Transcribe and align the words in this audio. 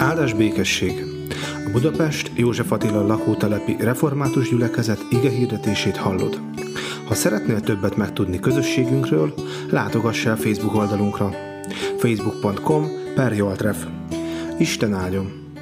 Áldás 0.00 0.34
békesség! 0.34 0.92
A 1.66 1.70
Budapest 1.72 2.30
József 2.38 2.72
Attila 2.72 3.06
lakótelepi 3.06 3.76
református 3.78 4.48
gyülekezet 4.48 4.98
ige 5.10 5.30
hirdetését 5.30 5.96
hallod. 5.96 6.40
Ha 7.06 7.14
szeretnél 7.14 7.60
többet 7.60 7.96
megtudni 7.96 8.38
közösségünkről, 8.38 9.34
látogass 9.70 10.26
el 10.26 10.36
Facebook 10.36 10.74
oldalunkra 10.74 11.30
facebook.com 11.98 12.86
per 13.14 13.32
Joltref. 13.32 13.86
Isten 14.58 14.94
áldjon! 14.94 15.54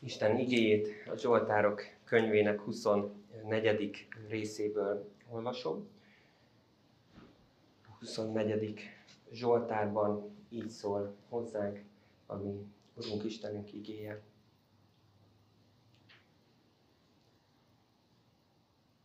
Isten 0.00 0.38
igéjét 0.38 0.88
a 1.12 1.16
Zsoltárok 1.16 1.82
könyvének 2.04 2.60
24. 2.60 4.06
részéből 4.28 5.08
olvasom. 5.30 5.88
24. 8.02 8.80
Zsoltárban 9.32 10.36
így 10.48 10.68
szól 10.68 11.14
hozzánk, 11.28 11.82
ami 12.26 12.66
Urunk 12.94 13.24
Istenünk 13.24 13.72
igéje. 13.72 14.20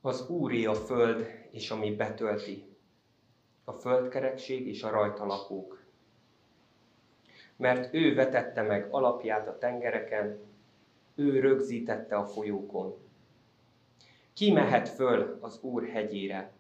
Az 0.02 0.30
Úri 0.30 0.66
a 0.66 0.74
föld, 0.74 1.26
és 1.52 1.72
ami 1.72 1.96
betölti, 1.96 2.76
a 3.64 3.72
földkerekség 3.72 4.68
és 4.68 4.84
a 4.84 4.90
rajta 4.90 5.26
lakók. 5.26 5.84
Mert 7.56 7.94
ő 7.94 8.16
vetette 8.16 8.62
meg 8.62 8.88
alapját 8.92 9.48
a 9.48 9.58
tengereken, 9.58 10.40
ő 11.16 11.40
rögzítette 11.40 12.16
a 12.16 12.26
folyókon. 12.26 12.98
Ki 14.34 14.52
mehet 14.52 14.90
föl 14.90 15.38
az 15.42 15.60
Úr 15.62 15.88
hegyére, 15.88 16.57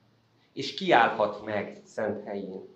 és 0.57 0.73
kiállhat 0.73 1.45
meg 1.45 1.81
szent 1.83 2.23
helyén. 2.23 2.67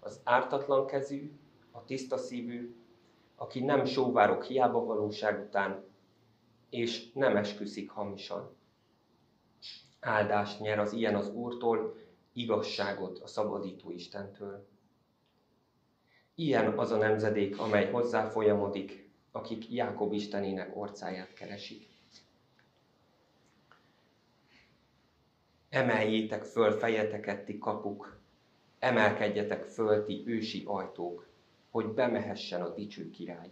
Az 0.00 0.20
ártatlan 0.24 0.86
kezű, 0.86 1.32
a 1.70 1.84
tiszta 1.84 2.16
szívű, 2.16 2.74
aki 3.36 3.60
nem 3.60 3.84
sóvárok 3.84 4.44
hiába 4.44 4.84
valóság 4.84 5.44
után, 5.46 5.84
és 6.70 7.12
nem 7.12 7.36
esküszik 7.36 7.90
hamisan. 7.90 8.56
Áldást 10.00 10.60
nyer 10.60 10.78
az 10.78 10.92
ilyen 10.92 11.14
az 11.14 11.28
Úrtól, 11.28 11.96
igazságot 12.32 13.18
a 13.18 13.26
szabadító 13.26 13.90
Istentől. 13.90 14.68
Ilyen 16.34 16.78
az 16.78 16.90
a 16.90 16.96
nemzedék, 16.96 17.58
amely 17.58 17.90
hozzá 17.90 18.28
folyamodik, 18.28 19.10
akik 19.32 19.70
Jákob 19.70 20.12
Istenének 20.12 20.76
orcáját 20.76 21.32
keresik. 21.32 21.95
Emeljétek 25.68 26.44
föl 26.44 26.70
fejeteket, 26.72 27.44
ti 27.44 27.58
kapuk, 27.58 28.18
emelkedjetek 28.78 29.64
föl, 29.64 30.04
ti 30.04 30.22
ősi 30.26 30.64
ajtók, 30.66 31.28
hogy 31.70 31.86
bemehessen 31.86 32.62
a 32.62 32.74
dicső 32.74 33.10
király. 33.10 33.50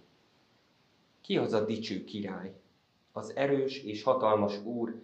Ki 1.20 1.38
az 1.38 1.52
a 1.52 1.64
dicső 1.64 2.04
király? 2.04 2.60
Az 3.12 3.36
erős 3.36 3.82
és 3.82 4.02
hatalmas 4.02 4.64
úr, 4.64 5.02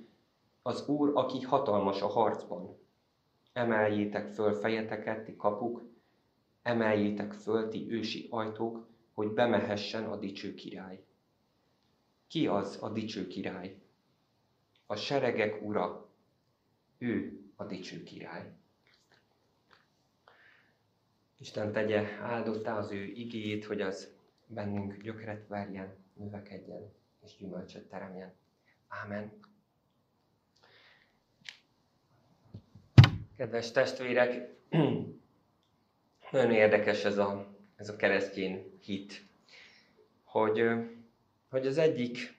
az 0.62 0.88
úr, 0.88 1.10
aki 1.14 1.40
hatalmas 1.40 2.02
a 2.02 2.06
harcban. 2.06 2.76
Emeljétek 3.52 4.28
föl 4.28 4.52
fejeteket, 4.52 5.24
ti 5.24 5.36
kapuk, 5.36 5.82
emeljétek 6.62 7.32
föl, 7.32 7.68
ti 7.68 7.92
ősi 7.92 8.26
ajtók, 8.30 8.86
hogy 9.14 9.28
bemehessen 9.28 10.04
a 10.04 10.16
dicső 10.16 10.54
király. 10.54 11.04
Ki 12.28 12.46
az 12.46 12.78
a 12.80 12.88
dicső 12.88 13.26
király? 13.26 13.76
A 14.86 14.96
seregek 14.96 15.62
ura, 15.62 16.09
ő 17.00 17.40
a 17.56 17.64
dicső 17.64 18.02
király. 18.02 18.50
Isten 21.38 21.72
tegye 21.72 22.02
áldottá 22.20 22.78
az 22.78 22.90
ő 22.90 23.04
igéjét, 23.04 23.64
hogy 23.64 23.80
az 23.80 24.08
bennünk 24.46 24.96
gyökeret 25.02 25.46
verjen, 25.46 25.94
növekedjen 26.12 26.92
és 27.24 27.36
gyümölcsöt 27.36 27.88
teremjen. 27.88 28.32
Ámen. 28.88 29.32
Kedves 33.36 33.70
testvérek, 33.70 34.48
nagyon 36.32 36.52
érdekes 36.52 37.04
ez 37.04 37.18
a, 37.18 37.54
ez 37.76 37.88
a 37.88 37.96
keresztény 37.96 38.78
hit, 38.82 39.24
hogy, 40.22 40.64
hogy 41.48 41.66
az 41.66 41.78
egyik 41.78 42.36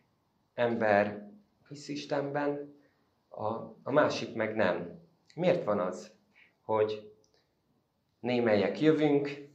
ember 0.53 1.29
hisz 1.67 1.87
Istenben, 1.87 2.80
a, 3.31 3.75
a 3.83 3.91
másik 3.91 4.35
meg 4.35 4.55
nem. 4.55 4.99
Miért 5.35 5.63
van 5.63 5.79
az, 5.79 6.11
hogy 6.61 7.11
némelyek 8.19 8.81
jövünk 8.81 9.49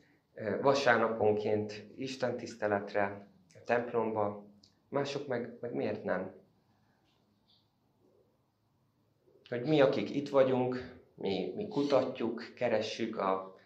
vasárnaponként 0.63 1.85
Isten 1.97 2.37
tiszteletre, 2.37 3.29
a 3.55 3.65
templomba, 3.65 4.45
mások 4.89 5.27
meg, 5.27 5.59
meg 5.61 5.75
miért 5.75 6.05
nem? 6.05 6.35
Hogy 9.49 9.63
mi, 9.63 9.81
akik 9.81 10.15
itt 10.15 10.29
vagyunk, 10.29 10.95
mi, 11.15 11.53
mi 11.57 11.69
kutatjuk, 11.69 12.53
keressük 12.55 13.19
a, 13.19 13.57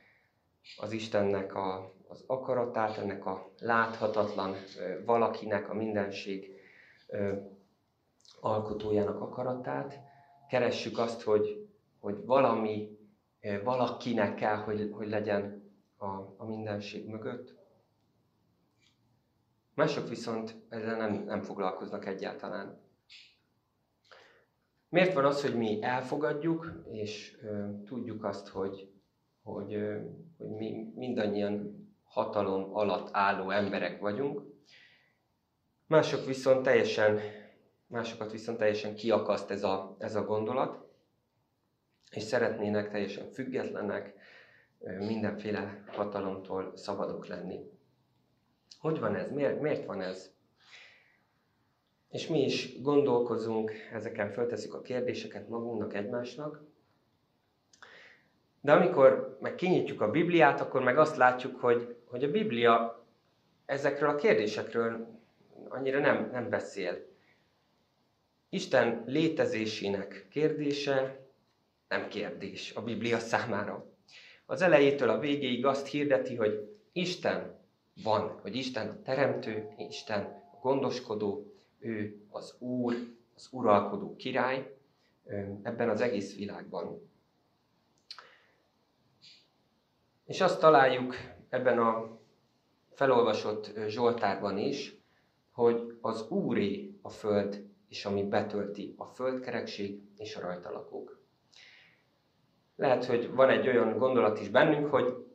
az 0.77 0.93
Istennek 0.93 1.55
a, 1.55 1.95
az 2.09 2.25
akaratát, 2.27 2.99
ennek 2.99 3.27
a 3.27 3.53
láthatatlan 3.59 4.57
valakinek, 5.05 5.71
a 5.71 5.75
mindenség 5.75 6.55
alkotójának 8.41 9.21
akaratát. 9.21 10.01
Keressük 10.49 10.99
azt, 10.99 11.23
hogy, 11.23 11.69
hogy 12.01 12.25
valami, 12.25 12.99
valakinek 13.65 14.35
kell, 14.35 14.57
hogy, 14.57 14.91
hogy 14.93 15.09
legyen 15.09 15.73
a, 15.97 16.07
a 16.37 16.45
mindenség 16.47 17.09
mögött. 17.09 17.55
Mások 19.75 20.09
viszont 20.09 20.55
ezzel 20.69 20.97
nem, 20.97 21.25
nem 21.25 21.43
foglalkoznak 21.43 22.07
egyáltalán. 22.07 22.81
Miért 24.89 25.15
van 25.15 25.25
az, 25.25 25.43
hogy 25.43 25.57
mi 25.57 25.83
elfogadjuk, 25.83 26.73
és 26.91 27.39
ö, 27.43 27.69
tudjuk 27.85 28.25
azt, 28.25 28.49
hogy, 28.49 28.93
hogy, 29.43 29.75
ö, 29.75 30.01
hogy 30.39 30.49
mi 30.49 30.93
mindannyian 30.95 31.79
hatalom 32.05 32.75
alatt 32.75 33.09
álló 33.13 33.51
emberek 33.51 34.01
vagyunk, 34.01 34.43
mások 35.87 36.27
viszont 36.27 36.63
teljesen 36.63 37.21
másokat 37.91 38.33
viszont 38.33 38.59
teljesen 38.59 38.95
kiakaszt 38.95 39.51
ez 39.51 39.63
a, 39.63 39.97
ez 39.99 40.15
a 40.15 40.25
gondolat, 40.25 40.89
és 42.11 42.23
szeretnének 42.23 42.91
teljesen 42.91 43.31
függetlenek, 43.31 44.15
mindenféle 44.99 45.85
hatalomtól 45.87 46.73
szabadok 46.77 47.27
lenni. 47.27 47.71
Hogy 48.79 48.99
van 49.01 49.15
ez? 49.15 49.31
Miért, 49.31 49.61
miért 49.61 49.85
van 49.85 50.01
ez? 50.01 50.33
És 52.11 52.27
mi 52.27 52.43
is 52.45 52.81
gondolkozunk, 52.83 53.73
ezeken 53.93 54.31
föltesszük 54.33 54.75
a 54.75 54.81
kérdéseket 54.81 55.49
magunknak, 55.49 55.95
egymásnak. 55.95 56.63
De 58.61 58.73
amikor 58.73 59.37
meg 59.41 59.55
kinyitjuk 59.55 60.01
a 60.01 60.11
Bibliát, 60.11 60.61
akkor 60.61 60.83
meg 60.83 60.99
azt 60.99 61.17
látjuk, 61.17 61.61
hogy, 61.61 61.97
hogy 62.05 62.25
a 62.25 62.31
Biblia 62.31 63.05
ezekről 63.67 64.09
a 64.09 64.15
kérdésekről 64.15 65.19
annyira 65.69 65.99
nem, 65.99 66.31
nem 66.33 66.49
beszél. 66.49 67.10
Isten 68.53 69.03
létezésének 69.07 70.27
kérdése 70.31 71.27
nem 71.89 72.09
kérdés 72.09 72.73
a 72.75 72.83
Biblia 72.83 73.19
számára. 73.19 73.87
Az 74.47 74.63
elejétől 74.63 75.11
a 75.11 75.19
végéig 75.19 75.67
azt 75.67 75.87
hirdeti, 75.87 76.35
hogy 76.37 76.79
Isten 76.93 77.59
van, 78.03 78.39
hogy 78.41 78.57
Isten 78.57 78.89
a 78.89 79.03
teremtő, 79.03 79.69
Isten 79.77 80.23
a 80.53 80.57
gondoskodó, 80.61 81.53
ő 81.79 82.27
az 82.29 82.57
Úr, 82.59 82.95
az 83.35 83.49
uralkodó 83.53 84.17
király 84.17 84.77
ebben 85.63 85.89
az 85.89 86.01
egész 86.01 86.37
világban. 86.37 87.11
És 90.25 90.41
azt 90.41 90.61
találjuk 90.61 91.15
ebben 91.49 91.79
a 91.79 92.19
felolvasott 92.93 93.73
Zsoltárban 93.87 94.59
is, 94.59 94.97
hogy 95.51 95.99
az 96.01 96.29
Úré 96.29 96.99
a 97.03 97.09
föld 97.09 97.70
és 97.91 98.05
ami 98.05 98.23
betölti 98.23 98.95
a 98.97 99.05
földkerekség 99.05 100.01
és 100.17 100.37
a 100.37 100.41
rajta 100.41 100.71
lakók. 100.71 101.21
Lehet, 102.77 103.05
hogy 103.05 103.31
van 103.31 103.49
egy 103.49 103.69
olyan 103.69 103.99
gondolat 103.99 104.41
is 104.41 104.49
bennünk, 104.49 104.87
hogy, 104.87 105.27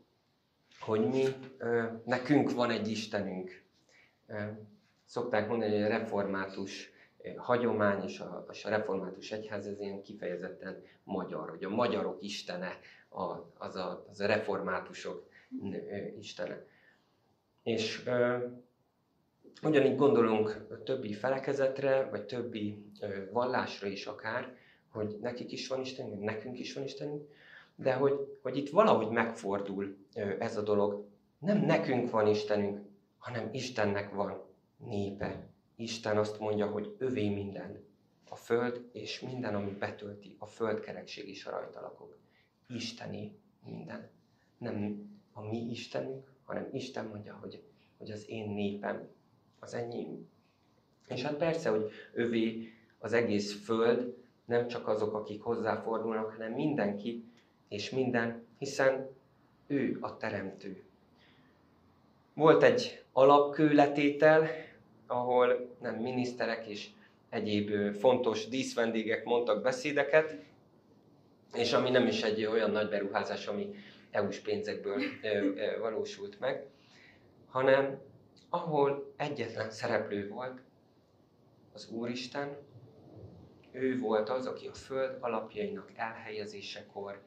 hogy 0.79 1.07
mi, 1.07 1.25
nekünk 2.05 2.51
van 2.51 2.69
egy 2.69 2.87
Istenünk. 2.87 3.63
Szokták 5.05 5.47
mondani, 5.47 5.73
hogy 5.73 5.83
a 5.83 5.87
református 5.97 6.91
hagyomány 7.37 8.03
és 8.03 8.19
a, 8.19 8.45
és 8.51 8.65
a 8.65 8.69
református 8.69 9.31
egyház 9.31 9.67
ez 9.67 9.79
ilyen 9.79 10.01
kifejezetten 10.01 10.83
magyar, 11.03 11.49
hogy 11.49 11.63
a 11.63 11.69
magyarok 11.69 12.23
istene 12.23 12.79
az 13.57 13.75
a, 13.75 14.05
az 14.09 14.19
a 14.19 14.27
reformátusok 14.27 15.29
istene. 16.19 16.65
És 17.63 18.09
Ugyanígy 19.63 19.95
gondolunk 19.95 20.67
többi 20.83 21.13
felekezetre, 21.13 22.09
vagy 22.09 22.25
többi 22.25 22.85
vallásra 23.31 23.87
is 23.87 24.05
akár, 24.05 24.55
hogy 24.89 25.17
nekik 25.21 25.51
is 25.51 25.67
van 25.67 25.81
Istenünk, 25.81 26.23
nekünk 26.23 26.59
is 26.59 26.73
van 26.73 26.83
Istenünk, 26.83 27.27
de 27.75 27.93
hogy, 27.93 28.37
hogy 28.41 28.57
itt 28.57 28.69
valahogy 28.69 29.09
megfordul 29.09 29.97
ez 30.39 30.57
a 30.57 30.61
dolog. 30.61 31.07
Nem 31.39 31.57
nekünk 31.57 32.09
van 32.09 32.27
Istenünk, 32.27 32.79
hanem 33.17 33.49
Istennek 33.51 34.13
van 34.13 34.43
népe. 34.77 35.47
Isten 35.75 36.17
azt 36.17 36.39
mondja, 36.39 36.67
hogy 36.67 36.95
övé 36.97 37.29
minden. 37.29 37.83
A 38.29 38.35
föld 38.35 38.89
és 38.91 39.19
minden, 39.19 39.55
ami 39.55 39.71
betölti, 39.71 40.35
a 40.39 40.45
földkerekség 40.45 41.29
is 41.29 41.45
a 41.45 41.51
rajta 41.51 41.81
lakok. 41.81 42.17
Isteni 42.67 43.39
minden. 43.65 44.09
Nem 44.57 45.03
a 45.33 45.41
mi 45.41 45.57
Istenünk, 45.57 46.31
hanem 46.43 46.69
Isten 46.71 47.05
mondja, 47.05 47.37
hogy, 47.41 47.63
hogy 47.97 48.11
az 48.11 48.29
én 48.29 48.49
népem, 48.49 49.07
az 49.65 49.73
enyém. 49.73 50.29
És 51.07 51.21
hát 51.21 51.35
persze, 51.35 51.69
hogy 51.69 51.91
övé 52.13 52.73
az 52.99 53.13
egész 53.13 53.63
föld, 53.63 54.15
nem 54.45 54.67
csak 54.67 54.87
azok, 54.87 55.13
akik 55.13 55.41
hozzáfordulnak, 55.41 56.31
hanem 56.31 56.51
mindenki 56.51 57.23
és 57.69 57.89
minden, 57.89 58.45
hiszen 58.57 59.09
ő 59.67 59.97
a 60.01 60.17
teremtő. 60.17 60.83
Volt 62.33 62.63
egy 62.63 63.03
alapkőletétel, 63.11 64.49
ahol 65.07 65.75
nem 65.81 65.95
miniszterek 65.95 66.67
és 66.67 66.87
egyéb 67.29 67.95
fontos 67.95 68.47
díszvendégek 68.47 69.23
mondtak 69.23 69.61
beszédeket, 69.61 70.35
és 71.53 71.73
ami 71.73 71.89
nem 71.89 72.07
is 72.07 72.23
egy 72.23 72.45
olyan 72.45 72.71
nagy 72.71 72.89
beruházás, 72.89 73.47
ami 73.47 73.75
EU-s 74.11 74.39
pénzekből 74.39 75.01
valósult 75.79 76.39
meg, 76.39 76.65
hanem 77.49 77.99
ahol 78.55 79.13
egyetlen 79.17 79.69
szereplő 79.69 80.29
volt, 80.29 80.61
az 81.73 81.89
Úristen, 81.89 82.57
ő 83.71 83.99
volt 83.99 84.29
az, 84.29 84.45
aki 84.45 84.67
a 84.67 84.73
föld 84.73 85.17
alapjainak 85.19 85.91
elhelyezésekor 85.95 87.21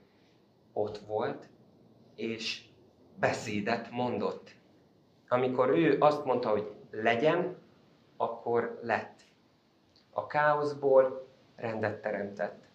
ott 0.72 0.98
volt, 0.98 1.48
és 2.14 2.64
beszédet 3.19 3.90
mondott. 3.90 4.50
Amikor 5.28 5.69
ő 5.69 5.96
azt 6.00 6.25
mondta, 6.25 6.48
hogy 6.48 6.72
legyen, 6.90 7.56
akkor 8.16 8.78
lett. 8.82 9.20
A 10.10 10.26
káoszból 10.26 11.28
rendet 11.56 12.00
teremtett. 12.02 12.66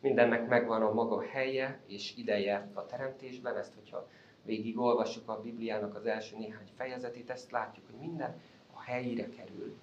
Mindennek 0.00 0.48
megvan 0.48 0.82
a 0.82 0.92
maga 0.92 1.22
helye 1.22 1.80
és 1.86 2.16
ideje 2.16 2.70
a 2.74 2.86
teremtésben, 2.86 3.56
ezt, 3.56 3.74
hogyha 3.74 4.08
végigolvassuk 4.44 5.28
a 5.28 5.40
Bibliának 5.40 5.94
az 5.94 6.06
első 6.06 6.36
néhány 6.36 6.68
fejezetét, 6.76 7.30
ezt 7.30 7.50
látjuk, 7.50 7.86
hogy 7.90 8.08
minden 8.08 8.40
a 8.72 8.80
helyére 8.80 9.28
kerül. 9.28 9.76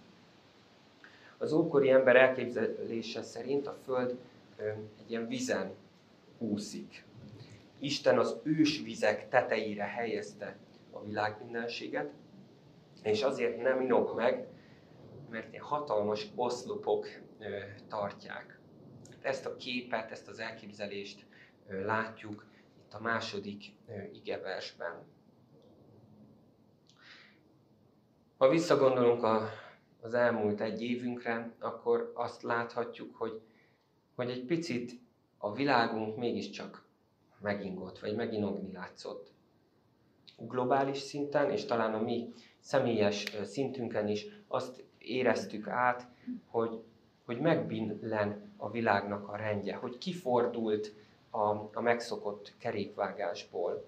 Az 1.37 1.53
ókori 1.53 1.89
ember 1.89 2.15
elképzelése 2.15 3.21
szerint 3.21 3.67
a 3.67 3.77
Föld 3.83 4.17
egy 4.99 5.09
ilyen 5.09 5.27
vizen 5.27 5.71
úszik. 6.37 7.05
Isten 7.79 8.19
az 8.19 8.37
ős 8.43 8.81
vizek 8.81 9.29
tetejére 9.29 9.83
helyezte 9.83 10.57
a 10.91 11.03
világ 11.03 11.35
mindenséget, 11.43 12.11
és 13.03 13.23
azért 13.23 13.61
nem 13.61 13.81
inog 13.81 14.15
meg, 14.15 14.47
mert 15.29 15.51
ilyen 15.51 15.63
hatalmas 15.63 16.27
oszlopok 16.35 17.07
tartják. 17.87 18.59
Ezt 19.21 19.45
a 19.45 19.55
képet, 19.55 20.11
ezt 20.11 20.27
az 20.27 20.39
elképzelést 20.39 21.25
látjuk 21.67 22.45
itt 22.87 22.93
a 22.93 23.01
második 23.01 23.63
igeversben. 24.13 25.05
Ha 28.37 28.49
visszagondolunk 28.49 29.23
a, 29.23 29.49
az 30.01 30.13
elmúlt 30.13 30.61
egy 30.61 30.81
évünkre, 30.81 31.53
akkor 31.59 32.11
azt 32.15 32.41
láthatjuk, 32.41 33.15
hogy, 33.15 33.41
hogy 34.15 34.29
egy 34.29 34.45
picit 34.45 34.99
a 35.37 35.53
világunk 35.53 36.17
mégiscsak 36.17 36.85
megingott, 37.41 37.99
vagy 37.99 38.15
meginogni 38.15 38.71
látszott. 38.71 39.31
Globális 40.37 40.97
szinten, 40.97 41.51
és 41.51 41.65
talán 41.65 41.93
a 41.93 42.01
mi 42.01 42.33
személyes 42.59 43.23
szintünken 43.43 44.07
is 44.07 44.25
azt 44.47 44.83
éreztük 44.97 45.67
át, 45.67 46.07
hogy, 46.45 46.83
hogy 47.25 47.39
megbillen 47.39 48.53
a 48.57 48.71
világnak 48.71 49.27
a 49.27 49.35
rendje, 49.35 49.75
hogy 49.75 49.97
kifordult 49.97 50.93
a, 51.29 51.49
a 51.73 51.81
megszokott 51.81 52.53
kerékvágásból. 52.57 53.85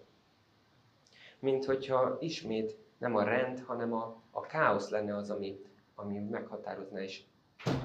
Mint 1.40 1.66
hogyha 1.66 2.18
ismét 2.20 2.78
nem 2.98 3.16
a 3.16 3.24
rend, 3.24 3.60
hanem 3.60 3.94
a, 3.94 4.22
a 4.32 4.42
káosz 4.42 4.90
lenne 4.90 5.16
az, 5.16 5.30
ami, 5.30 5.62
ami 5.96 6.20
meghatározna 6.20 7.02
és 7.02 7.24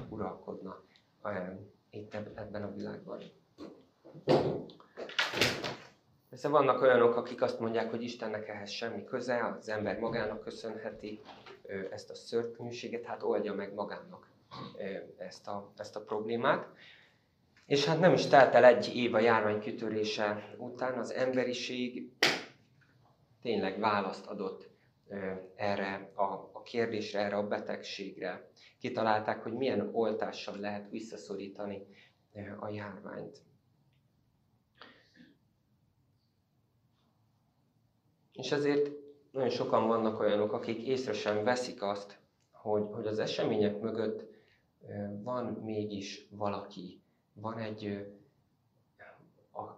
uralkodna 0.09 0.81
itt 1.89 2.13
ebben 2.13 2.63
a 2.63 2.73
világban. 2.73 3.21
Persze 6.29 6.47
vannak 6.47 6.81
olyanok, 6.81 7.15
akik 7.15 7.41
azt 7.41 7.59
mondják, 7.59 7.89
hogy 7.89 8.03
Istennek 8.03 8.47
ehhez 8.47 8.69
semmi 8.69 9.03
köze, 9.03 9.55
az 9.59 9.69
ember 9.69 9.99
magának 9.99 10.41
köszönheti 10.41 11.19
ezt 11.91 12.09
a 12.09 12.15
szörnyűséget, 12.15 13.05
hát 13.05 13.23
oldja 13.23 13.53
meg 13.53 13.73
magának 13.73 14.27
ezt 15.17 15.47
a, 15.47 15.71
ezt 15.77 15.95
a 15.95 16.01
problémát. 16.01 16.67
És 17.65 17.85
hát 17.85 17.99
nem 17.99 18.13
is 18.13 18.25
telt 18.27 18.53
el 18.53 18.65
egy 18.65 18.95
év 18.95 19.13
a 19.13 19.19
járvány 19.19 19.59
kitörése 19.59 20.55
után, 20.57 20.97
az 20.97 21.11
emberiség 21.13 22.11
tényleg 23.41 23.79
választ 23.79 24.25
adott 24.25 24.69
erre 25.55 26.11
a, 26.15 26.23
a 26.53 26.61
kérdésre, 26.63 27.19
erre 27.19 27.35
a 27.35 27.47
betegségre. 27.47 28.49
Kitalálták, 28.79 29.43
hogy 29.43 29.53
milyen 29.53 29.89
oltással 29.93 30.59
lehet 30.59 30.89
visszaszorítani 30.89 31.85
a 32.59 32.69
járványt. 32.69 33.41
És 38.33 38.51
ezért 38.51 38.91
nagyon 39.31 39.49
sokan 39.49 39.87
vannak 39.87 40.19
olyanok, 40.19 40.51
akik 40.53 40.87
észre 40.87 41.13
sem 41.13 41.43
veszik 41.43 41.81
azt, 41.81 42.19
hogy, 42.51 42.83
hogy 42.91 43.07
az 43.07 43.19
események 43.19 43.79
mögött 43.79 44.25
van 45.23 45.45
mégis 45.45 46.27
valaki, 46.29 47.03
van 47.35 47.57
egy, 47.57 48.07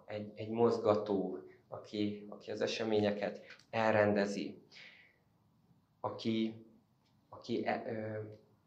egy, 0.05 0.31
egy 0.35 0.49
mozgató, 0.49 1.37
aki, 1.67 2.25
aki 2.29 2.51
az 2.51 2.61
eseményeket 2.61 3.41
elrendezi, 3.69 4.61
aki, 5.99 6.65
aki, 7.29 7.65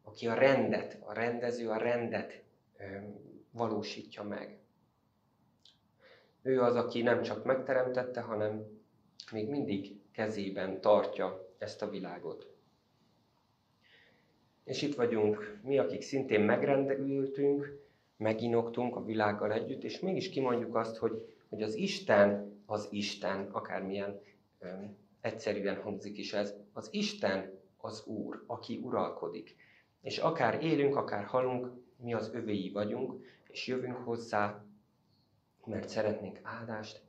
aki 0.03 0.27
a 0.27 0.33
rendet, 0.33 0.97
a 1.01 1.13
rendező 1.13 1.69
a 1.69 1.77
rendet 1.77 2.43
valósítja 3.51 4.23
meg. 4.23 4.59
Ő 6.41 6.61
az, 6.61 6.75
aki 6.75 7.01
nem 7.01 7.21
csak 7.21 7.45
megteremtette, 7.45 8.21
hanem 8.21 8.81
még 9.31 9.49
mindig 9.49 10.01
kezében 10.11 10.81
tartja 10.81 11.53
ezt 11.57 11.81
a 11.81 11.89
világot. 11.89 12.49
És 14.63 14.81
itt 14.81 14.95
vagyunk 14.95 15.59
mi, 15.63 15.77
akik 15.77 16.01
szintén 16.01 16.41
megrendültünk, 16.41 17.79
meginoktunk 18.21 18.95
a 18.95 19.03
világgal 19.03 19.51
együtt, 19.51 19.83
és 19.83 19.99
mégis 19.99 20.29
kimondjuk 20.29 20.75
azt, 20.75 20.97
hogy, 20.97 21.35
hogy 21.49 21.61
az 21.61 21.75
Isten 21.75 22.51
az 22.71 22.87
Isten, 22.91 23.49
akármilyen 23.51 24.21
öm, 24.59 24.97
egyszerűen 25.21 25.81
hangzik 25.81 26.17
is 26.17 26.33
ez, 26.33 26.55
az 26.73 26.87
Isten 26.91 27.59
az 27.77 28.05
Úr, 28.05 28.43
aki 28.47 28.79
uralkodik. 28.83 29.55
És 30.01 30.17
akár 30.17 30.63
élünk, 30.63 30.95
akár 30.95 31.23
halunk, 31.23 31.71
mi 31.97 32.13
az 32.13 32.33
övéi 32.33 32.71
vagyunk, 32.71 33.25
és 33.47 33.67
jövünk 33.67 33.95
hozzá, 33.95 34.65
mert 35.65 35.89
szeretnénk 35.89 36.39
áldást, 36.43 37.01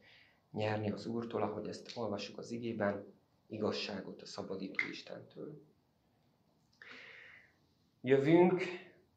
nyerni 0.50 0.90
az 0.90 1.07
Úrtól, 1.07 1.42
ahogy 1.42 1.69
ezt 1.69 1.92
olvassuk 1.97 2.38
az 2.38 2.50
igében, 2.50 3.04
igazságot 3.47 4.23
a 4.23 4.26
szabadító 4.26 4.85
Istentől. 4.90 5.62
Jövünk 8.00 8.62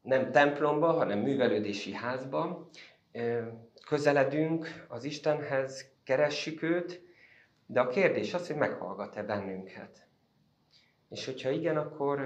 nem 0.06 0.30
templomba, 0.30 0.92
hanem 0.92 1.18
művelődési 1.18 1.92
házba, 1.92 2.68
közeledünk 3.86 4.86
az 4.88 5.04
Istenhez, 5.04 5.90
keressük 6.04 6.62
őt, 6.62 7.02
de 7.66 7.80
a 7.80 7.88
kérdés 7.88 8.34
az, 8.34 8.46
hogy 8.46 8.56
meghallgat-e 8.56 9.22
bennünket. 9.22 10.06
És 11.08 11.24
hogyha 11.24 11.50
igen, 11.50 11.76
akkor, 11.76 12.20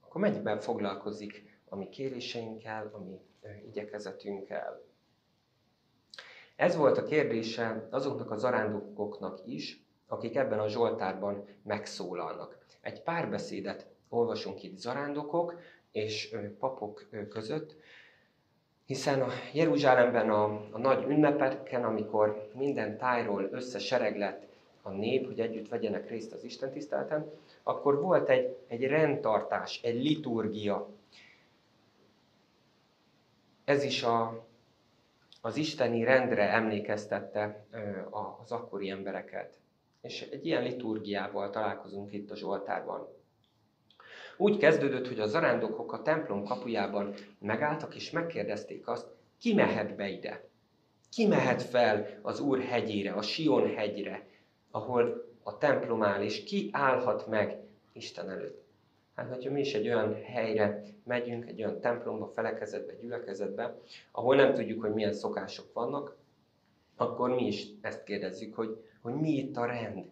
akkor 0.00 0.20
mennyiben 0.20 0.60
foglalkozik 0.60 1.58
a 1.68 1.76
mi 1.76 1.88
kéréseinkkel, 1.88 2.90
a 2.92 2.98
mi 2.98 3.20
igyekezetünkkel. 3.66 4.82
Ez 6.56 6.76
volt 6.76 6.98
a 6.98 7.04
kérdése 7.04 7.88
azoknak 7.90 8.30
a 8.30 8.36
zarándokoknak 8.36 9.40
is, 9.46 9.86
akik 10.06 10.36
ebben 10.36 10.58
a 10.58 10.68
Zsoltárban 10.68 11.44
megszólalnak. 11.62 12.58
Egy 12.80 13.02
párbeszédet 13.02 13.86
olvasunk 14.08 14.62
itt 14.62 14.78
zarándokok 14.78 15.60
és 15.94 16.36
papok 16.58 17.08
között, 17.28 17.76
hiszen 18.86 19.20
a 19.20 19.28
Jeruzsálemben 19.52 20.30
a, 20.30 20.44
a 20.70 20.78
nagy 20.78 21.04
ünnepeken, 21.04 21.84
amikor 21.84 22.50
minden 22.54 22.98
tájról 22.98 23.48
összesereg 23.50 24.16
lett 24.16 24.46
a 24.82 24.90
nép, 24.90 25.26
hogy 25.26 25.40
együtt 25.40 25.68
vegyenek 25.68 26.08
részt 26.08 26.32
az 26.32 26.44
Isten 26.44 26.70
tiszteleten, 26.70 27.30
akkor 27.62 28.00
volt 28.00 28.28
egy, 28.28 28.56
egy 28.66 28.86
rendtartás, 28.86 29.80
egy 29.82 30.02
liturgia. 30.02 30.88
Ez 33.64 33.84
is 33.84 34.02
a, 34.02 34.46
az 35.40 35.56
isteni 35.56 36.04
rendre 36.04 36.50
emlékeztette 36.50 37.66
az 38.40 38.52
akkori 38.52 38.88
embereket. 38.88 39.58
És 40.00 40.22
egy 40.22 40.46
ilyen 40.46 40.62
liturgiával 40.62 41.50
találkozunk 41.50 42.12
itt 42.12 42.30
a 42.30 42.36
Zsoltárban. 42.36 43.08
Úgy 44.36 44.56
kezdődött, 44.56 45.08
hogy 45.08 45.20
a 45.20 45.26
zarándokok 45.26 45.92
a 45.92 46.02
templom 46.02 46.44
kapujában 46.44 47.14
megálltak, 47.38 47.94
és 47.94 48.10
megkérdezték 48.10 48.88
azt, 48.88 49.06
ki 49.40 49.54
mehet 49.54 49.96
be 49.96 50.08
ide? 50.08 50.48
Ki 51.10 51.26
mehet 51.26 51.62
fel 51.62 52.18
az 52.22 52.40
Úr 52.40 52.60
hegyére, 52.60 53.12
a 53.12 53.22
Sion 53.22 53.74
hegyre, 53.74 54.26
ahol 54.70 55.32
a 55.42 55.58
templom 55.58 56.02
áll, 56.02 56.22
és 56.22 56.44
ki 56.44 56.68
állhat 56.72 57.26
meg 57.26 57.58
Isten 57.92 58.30
előtt? 58.30 58.62
Hát, 59.14 59.28
hogyha 59.28 59.50
mi 59.50 59.60
is 59.60 59.74
egy 59.74 59.86
olyan 59.86 60.22
helyre 60.22 60.82
megyünk, 61.04 61.46
egy 61.46 61.62
olyan 61.62 61.80
templomba, 61.80 62.26
felekezetbe, 62.26 62.94
gyülekezetbe, 62.94 63.78
ahol 64.12 64.36
nem 64.36 64.54
tudjuk, 64.54 64.80
hogy 64.80 64.94
milyen 64.94 65.12
szokások 65.12 65.72
vannak, 65.72 66.16
akkor 66.96 67.30
mi 67.30 67.46
is 67.46 67.66
ezt 67.80 68.04
kérdezzük, 68.04 68.54
hogy, 68.54 68.84
hogy 69.02 69.14
mi 69.14 69.30
itt 69.30 69.56
a 69.56 69.64
rend. 69.64 70.10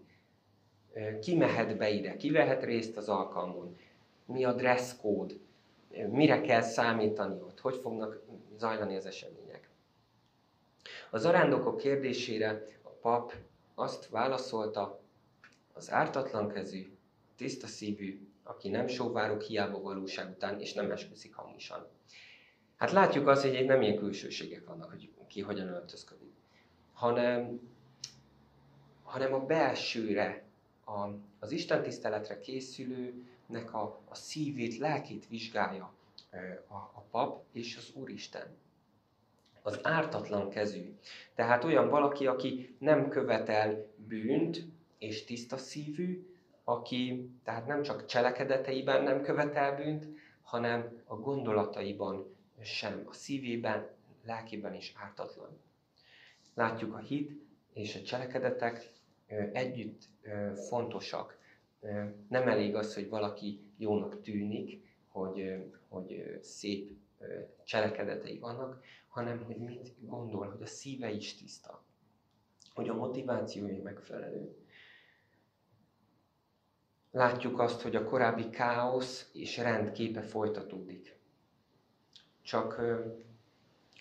Ki 1.21 1.37
mehet 1.37 1.77
be 1.77 1.91
ide, 1.91 2.17
ki 2.17 2.31
vehet 2.31 2.65
részt 2.65 2.97
az 2.97 3.09
alkalmon, 3.09 3.77
mi 4.25 4.45
a 4.45 4.53
dress 4.53 4.97
code, 5.01 5.35
mire 6.11 6.41
kell 6.41 6.61
számítani 6.61 7.41
ott, 7.41 7.61
hogy 7.61 7.77
fognak 7.77 8.23
zajlani 8.57 8.97
az 8.97 9.07
események. 9.07 9.69
Az 11.11 11.21
zarándokok 11.21 11.77
kérdésére 11.77 12.65
a 12.83 12.89
pap 12.89 13.35
azt 13.75 14.09
válaszolta, 14.09 15.01
az 15.73 15.91
ártatlan 15.91 16.49
kezű, 16.49 16.97
tiszta 17.37 17.67
szívű, 17.67 18.29
aki 18.43 18.69
nem 18.69 18.87
sóvárok 18.87 19.43
hiába 19.43 19.81
valóság 19.81 20.31
után, 20.31 20.61
és 20.61 20.73
nem 20.73 20.91
esküszik 20.91 21.35
hamisan. 21.35 21.87
Hát 22.77 22.91
látjuk 22.91 23.27
azt, 23.27 23.43
hogy 23.43 23.65
nem 23.65 23.83
ilyen 23.83 23.97
külsőségek 23.97 24.67
vannak, 24.67 24.91
hogy 24.91 25.11
ki 25.27 25.41
hogyan 25.41 25.69
öltözködik, 25.69 26.33
hanem, 26.93 27.61
hanem 29.03 29.35
a 29.35 29.47
belsőre, 29.47 30.45
a, 30.85 31.09
az 31.39 31.51
Isten 31.51 31.83
tiszteletre 31.83 32.41
készülőnek 33.47 33.75
a, 33.75 34.01
a 34.09 34.15
szívét, 34.15 34.79
lelkét 34.79 35.29
vizsgálja 35.29 35.93
a, 36.69 36.75
a 36.75 37.05
pap 37.11 37.45
és 37.53 37.77
az 37.77 37.93
Úristen. 37.95 38.57
Az 39.63 39.79
ártatlan 39.83 40.51
kezű. 40.51 40.99
Tehát 41.35 41.65
olyan 41.65 41.89
valaki, 41.89 42.27
aki 42.27 42.77
nem 42.79 43.09
követel 43.09 43.87
bűnt, 43.97 44.65
és 44.99 45.25
tiszta 45.25 45.57
szívű, 45.57 46.27
aki 46.65 47.31
tehát 47.45 47.67
nem 47.67 47.83
csak 47.83 48.07
cselekedeteiben 48.07 49.03
nem 49.03 49.23
követel 49.23 49.77
bűnt, 49.77 50.07
hanem 50.43 51.03
a 51.07 51.15
gondolataiban 51.15 52.37
sem, 52.63 53.03
a 53.07 53.13
szívében, 53.13 53.91
lelkében 54.25 54.75
is 54.75 54.95
ártatlan. 54.97 55.61
Látjuk 56.55 56.95
a 56.95 56.99
hit 56.99 57.31
és 57.73 57.97
a 57.97 58.03
cselekedetek 58.03 58.91
együtt 59.53 60.03
fontosak. 60.69 61.39
Nem 62.29 62.49
elég 62.49 62.75
az, 62.75 62.95
hogy 62.95 63.09
valaki 63.09 63.61
jónak 63.77 64.21
tűnik, 64.21 64.83
hogy, 65.09 65.65
hogy 65.89 66.39
szép 66.43 66.91
cselekedetei 67.65 68.39
vannak, 68.39 68.85
hanem 69.09 69.45
hogy 69.45 69.57
mit 69.57 69.95
gondol, 70.01 70.51
hogy 70.51 70.63
a 70.63 70.67
szíve 70.67 71.11
is 71.11 71.35
tiszta, 71.35 71.85
hogy 72.75 72.89
a 72.89 72.95
motivációja 72.95 73.83
megfelelő 73.83 74.57
látjuk 77.13 77.59
azt, 77.59 77.81
hogy 77.83 77.97
a 77.97 78.05
korábbi 78.05 78.51
káosz 78.51 79.31
és 79.33 79.57
rendképe 79.57 80.23
folytatódik. 80.23 81.17
Csak, 82.43 82.81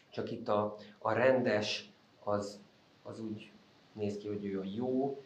csak 0.09 0.31
itt 0.31 0.47
a, 0.47 0.77
a 0.97 1.11
rendes 1.11 1.91
az, 2.19 2.61
az 3.03 3.19
úgy 3.19 3.51
néz 3.93 4.17
ki, 4.17 4.27
hogy 4.27 4.45
ő 4.45 4.59
a 4.59 4.63
jó, 4.75 5.23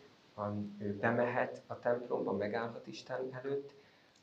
ő 0.78 0.98
bemehet 1.00 1.62
a 1.68 1.80
templomba, 1.80 2.32
megállhat 2.32 2.88
Isten 2.88 3.30
előtt, 3.44 3.74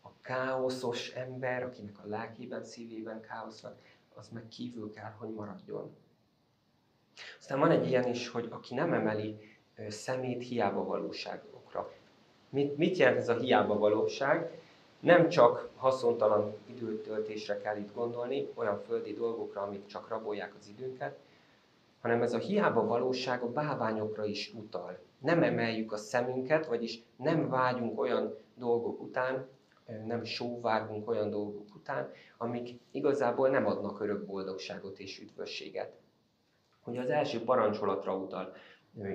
a 0.03 0.09
káoszos 0.21 1.11
ember, 1.11 1.63
akinek 1.63 1.99
a 2.05 2.09
lelkében, 2.09 2.65
szívében 2.65 3.21
káosz 3.21 3.61
van, 3.61 3.75
az 4.15 4.29
meg 4.29 4.49
kívül 4.49 4.91
kell, 4.91 5.11
hogy 5.19 5.35
maradjon. 5.35 5.97
Aztán 7.39 7.59
van 7.59 7.71
egy 7.71 7.87
ilyen 7.87 8.09
is, 8.09 8.29
hogy 8.29 8.49
aki 8.51 8.75
nem 8.75 8.93
emeli 8.93 9.59
szemét 9.89 10.43
hiába 10.43 10.85
valóságokra. 10.85 11.93
Mit, 12.49 12.77
mit 12.77 12.97
jelent 12.97 13.19
ez 13.19 13.29
a 13.29 13.39
hiába 13.39 13.79
valóság? 13.79 14.61
Nem 15.01 15.29
csak 15.29 15.71
haszontalan 15.77 16.57
időtöltésre 16.67 17.59
kell 17.59 17.77
itt 17.77 17.95
gondolni, 17.95 18.49
olyan 18.55 18.79
földi 18.79 19.13
dolgokra, 19.13 19.63
amik 19.63 19.87
csak 19.87 20.09
rabolják 20.09 20.55
az 20.59 20.69
időnket, 20.69 21.19
hanem 22.03 22.23
ez 22.23 22.33
a 22.33 22.39
hiába 22.39 22.85
valóság 22.85 23.43
a 23.43 23.53
báványokra 23.53 24.25
is 24.25 24.53
utal. 24.55 24.99
Nem 25.19 25.43
emeljük 25.43 25.93
a 25.93 25.97
szemünket, 25.97 26.67
vagyis 26.67 27.03
nem 27.17 27.49
vágyunk 27.49 28.01
olyan 28.01 28.35
dolgok 28.55 29.01
után, 29.01 29.49
nem 30.07 30.25
sóvárgunk 30.25 31.09
olyan 31.09 31.31
dolgok 31.31 31.75
után, 31.75 32.11
amik 32.37 32.81
igazából 32.91 33.49
nem 33.49 33.67
adnak 33.67 34.01
örök 34.01 34.27
boldogságot 34.27 34.99
és 34.99 35.21
üdvösséget. 35.21 35.93
Hogy 36.81 36.99
az 36.99 37.09
első 37.09 37.45
parancsolatra 37.45 38.17
utal 38.17 38.55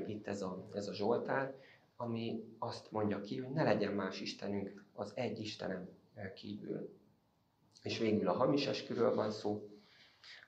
itt 0.08 0.28
ez 0.28 0.42
a, 0.42 0.66
ez 0.74 0.88
a 0.88 0.94
Zsoltár, 0.94 1.54
ami 1.98 2.44
azt 2.60 2.92
mondja 2.92 3.22
ki, 3.22 3.38
hogy 3.38 3.54
ne 3.54 3.64
legyen 3.64 3.94
más 3.94 4.22
Istenünk 4.22 4.84
az 4.94 5.12
egy 5.16 5.40
Istenem 5.40 5.90
kívül. 6.36 6.90
És 7.84 8.00
végül 8.00 8.28
a 8.28 8.34
hamis 8.34 8.68
esküről 8.68 9.16
van 9.16 9.32
szó, 9.32 9.70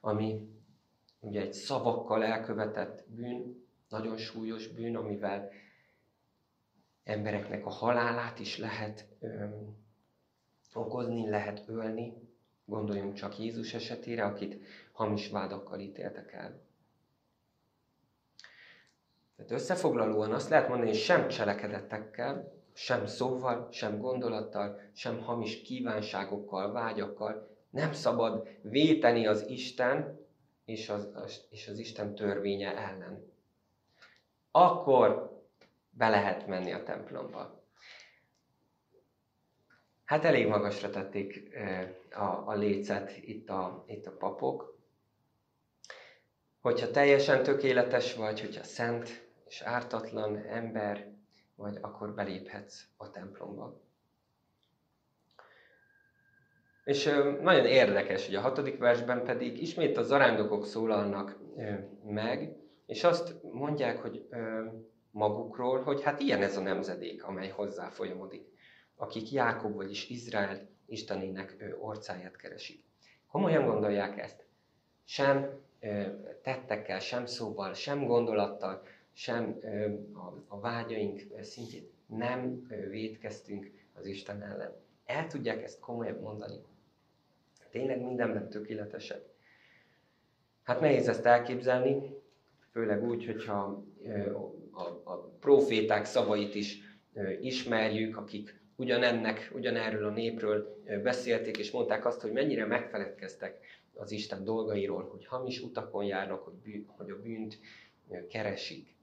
ami 0.02 0.59
ugye 1.20 1.42
egy 1.42 1.54
szavakkal 1.54 2.24
elkövetett 2.24 3.04
bűn, 3.08 3.68
nagyon 3.90 4.18
súlyos 4.18 4.68
bűn, 4.68 4.96
amivel 4.96 5.52
embereknek 7.04 7.66
a 7.66 7.70
halálát 7.70 8.40
is 8.40 8.58
lehet 8.58 9.06
öm, 9.20 9.78
okozni, 10.74 11.30
lehet 11.30 11.64
ölni. 11.68 12.14
Gondoljunk 12.66 13.14
csak 13.14 13.40
Jézus 13.40 13.74
esetére, 13.74 14.24
akit 14.24 14.64
hamis 14.92 15.30
vádakkal 15.30 15.80
ítéltek 15.80 16.34
el. 16.34 16.62
Tehát 19.36 19.52
összefoglalóan 19.52 20.32
azt 20.32 20.50
lehet 20.50 20.68
mondani, 20.68 20.90
hogy 20.90 21.00
sem 21.00 21.28
cselekedettekkel, 21.28 22.52
sem 22.74 23.06
szóval, 23.06 23.68
sem 23.72 24.00
gondolattal, 24.00 24.80
sem 24.94 25.22
hamis 25.22 25.62
kívánságokkal, 25.62 26.72
vágyakkal 26.72 27.48
nem 27.70 27.94
szabad 27.94 28.48
véteni 28.62 29.28
az 29.28 29.48
Isten 29.48 30.19
és 30.70 30.90
az, 30.90 31.10
és 31.50 31.68
az 31.68 31.80
Isten 31.80 32.16
törvénye 32.16 32.78
ellen. 32.78 33.34
Akkor 34.52 35.38
be 35.90 36.10
lehet 36.10 36.48
menni 36.48 36.72
a 36.72 36.84
templomba. 36.84 37.64
Hát 40.06 40.26
elég 40.26 40.48
magasra 40.48 40.90
tették 40.90 41.58
a, 42.12 42.48
a 42.48 42.54
lécet 42.54 43.18
itt 43.18 43.50
a, 43.50 43.84
itt 43.88 44.06
a 44.06 44.18
papok. 44.18 44.78
Hogyha 46.60 46.92
teljesen 46.92 47.44
tökéletes 47.44 48.16
vagy, 48.16 48.40
hogyha 48.40 48.64
szent, 48.64 49.28
és 49.46 49.62
ártatlan 49.62 50.38
ember 50.38 51.12
vagy, 51.56 51.78
akkor 51.82 52.14
beléphetsz 52.14 52.84
a 52.98 53.12
templomba. 53.12 53.89
És 56.90 57.06
nagyon 57.42 57.66
érdekes, 57.66 58.26
hogy 58.26 58.36
a 58.36 58.42
hatodik 58.42 58.78
versben 58.78 59.24
pedig 59.24 59.62
ismét 59.62 59.98
a 59.98 60.04
zarándokok 60.04 60.66
szólalnak 60.66 61.38
meg, 62.04 62.56
és 62.86 63.04
azt 63.04 63.36
mondják, 63.52 63.98
hogy 63.98 64.28
magukról, 65.12 65.82
hogy 65.82 66.04
hát 66.04 66.20
ilyen 66.20 66.42
ez 66.42 66.58
a 66.58 66.62
nemzedék, 66.62 67.24
amely 67.24 67.50
hozzá 67.50 67.90
folyamodik, 67.90 68.46
akik 68.96 69.32
Jákob, 69.32 69.76
vagyis 69.76 70.10
Izrael 70.10 70.68
Istenének 70.86 71.76
orcáját 71.80 72.36
keresik. 72.36 72.84
Komolyan 73.28 73.66
gondolják 73.66 74.18
ezt? 74.18 74.46
Sem 75.06 75.50
tettekkel, 76.42 77.00
sem 77.00 77.26
szóval, 77.26 77.74
sem 77.74 78.06
gondolattal, 78.06 78.82
sem 79.14 79.60
a, 80.48 80.60
vágyaink 80.60 81.22
szintjén 81.42 81.90
nem 82.06 82.68
védkeztünk 82.90 83.72
az 83.94 84.06
Isten 84.06 84.44
ellen. 84.44 84.76
El 85.06 85.28
tudják 85.28 85.64
ezt 85.64 85.80
komolyan 85.80 86.20
mondani. 86.22 86.62
Tényleg 87.72 88.02
mindenben 88.02 88.50
tökéletesek. 88.50 89.22
Hát 90.64 90.80
nehéz 90.80 91.08
ezt 91.08 91.26
elképzelni, 91.26 92.18
főleg 92.72 93.04
úgy, 93.04 93.26
hogyha 93.26 93.84
a, 94.72 95.12
a 95.12 95.30
proféták 95.40 96.06
szavait 96.06 96.56
is 96.56 96.78
ismerjük, 97.42 98.18
akik 98.18 98.62
ugyanennek, 98.76 99.52
ugyanerről 99.54 100.06
a 100.06 100.10
népről 100.10 100.84
beszélték, 101.04 101.58
és 101.58 101.72
mondták 101.72 102.06
azt, 102.06 102.22
hogy 102.22 102.32
mennyire 102.32 102.66
megfeledkeztek 102.66 103.60
az 103.94 104.12
Isten 104.12 104.44
dolgairól, 104.44 105.08
hogy 105.12 105.26
hamis 105.26 105.62
utakon 105.62 106.04
járnak, 106.04 106.44
hogy, 106.44 106.54
bű, 106.54 106.86
hogy 106.88 107.10
a 107.10 107.22
bűnt 107.22 107.60
keresik. 108.30 108.96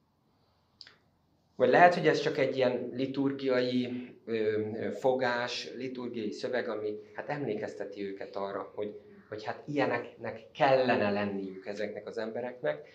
Vagy 1.56 1.68
lehet, 1.68 1.94
hogy 1.94 2.06
ez 2.08 2.20
csak 2.20 2.38
egy 2.38 2.56
ilyen 2.56 2.90
liturgiai 2.92 4.14
ö, 4.24 4.60
fogás, 4.98 5.70
liturgiai 5.76 6.30
szöveg, 6.30 6.68
ami 6.68 7.00
hát 7.14 7.28
emlékezteti 7.28 8.06
őket 8.06 8.36
arra, 8.36 8.72
hogy, 8.74 9.00
hogy 9.28 9.44
hát 9.44 9.62
ilyeneknek 9.66 10.50
kellene 10.52 11.10
lenniük 11.10 11.66
ezeknek 11.66 12.06
az 12.06 12.18
embereknek, 12.18 12.88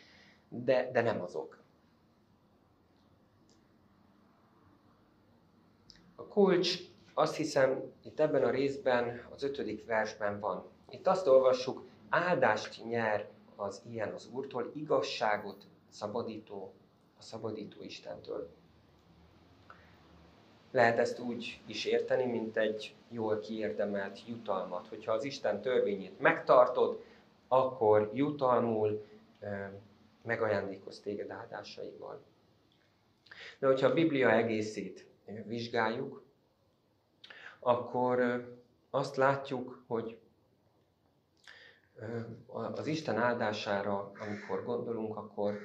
de, 0.49 0.89
de 0.91 1.01
nem 1.01 1.21
azok. 1.21 1.59
A 6.15 6.27
kulcs 6.27 6.79
azt 7.13 7.35
hiszem 7.35 7.93
itt 8.03 8.19
ebben 8.19 8.43
a 8.43 8.49
részben, 8.49 9.25
az 9.33 9.43
ötödik 9.43 9.85
versben 9.85 10.39
van. 10.39 10.69
Itt 10.89 11.07
azt 11.07 11.27
olvassuk, 11.27 11.83
áldást 12.09 12.83
nyer 12.83 13.29
az 13.55 13.81
ilyen 13.91 14.13
az 14.13 14.29
Úrtól, 14.33 14.71
igazságot 14.73 15.63
szabadító, 15.89 16.73
a 17.21 17.23
szabadító 17.23 17.83
Istentől. 17.83 18.49
Lehet 20.71 20.99
ezt 20.99 21.19
úgy 21.19 21.61
is 21.65 21.85
érteni, 21.85 22.25
mint 22.25 22.57
egy 22.57 22.95
jól 23.09 23.39
kiérdemelt 23.39 24.27
jutalmat. 24.27 24.87
Hogyha 24.87 25.11
az 25.11 25.23
Isten 25.23 25.61
törvényét 25.61 26.19
megtartod, 26.19 27.03
akkor 27.47 28.11
jutalmul 28.13 29.05
megajándékoz 30.23 30.99
téged 30.99 31.29
áldásaival. 31.29 32.23
De 33.59 33.67
hogyha 33.67 33.87
a 33.87 33.93
Biblia 33.93 34.31
egészét 34.31 35.05
vizsgáljuk, 35.45 36.23
akkor 37.59 38.45
azt 38.89 39.15
látjuk, 39.15 39.83
hogy 39.87 40.17
az 42.49 42.87
Isten 42.87 43.17
áldására, 43.17 44.11
amikor 44.19 44.63
gondolunk, 44.63 45.17
akkor 45.17 45.59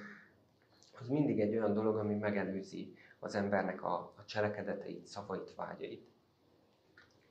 az 1.00 1.08
mindig 1.08 1.40
egy 1.40 1.56
olyan 1.56 1.74
dolog, 1.74 1.96
ami 1.96 2.14
megelőzi 2.14 2.94
az 3.18 3.34
embernek 3.34 3.82
a, 3.82 3.94
a 3.94 4.24
cselekedeteit, 4.24 5.06
szavait, 5.06 5.54
vágyait. 5.54 6.06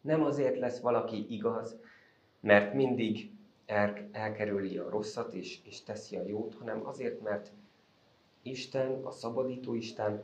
Nem 0.02 0.24
azért 0.24 0.60
lesz 0.60 0.80
valaki 0.80 1.26
igaz, 1.30 1.80
mert 2.40 2.74
mindig 2.74 3.32
el, 3.66 4.10
elkerüli 4.12 4.78
a 4.78 4.90
rosszat 4.90 5.34
és, 5.34 5.60
és 5.66 5.84
teszi 5.84 6.16
a 6.16 6.24
jót, 6.28 6.56
hanem 6.56 6.88
azért, 6.88 7.22
mert 7.22 7.52
Isten, 8.42 9.04
a 9.04 9.12
szabadító 9.12 9.74
Isten 9.74 10.24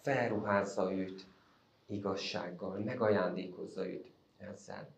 felruházza 0.00 0.92
őt 0.92 1.26
igazsággal, 1.86 2.78
megajándékozza 2.78 3.88
őt 3.88 4.10
ezzel. 4.38 4.88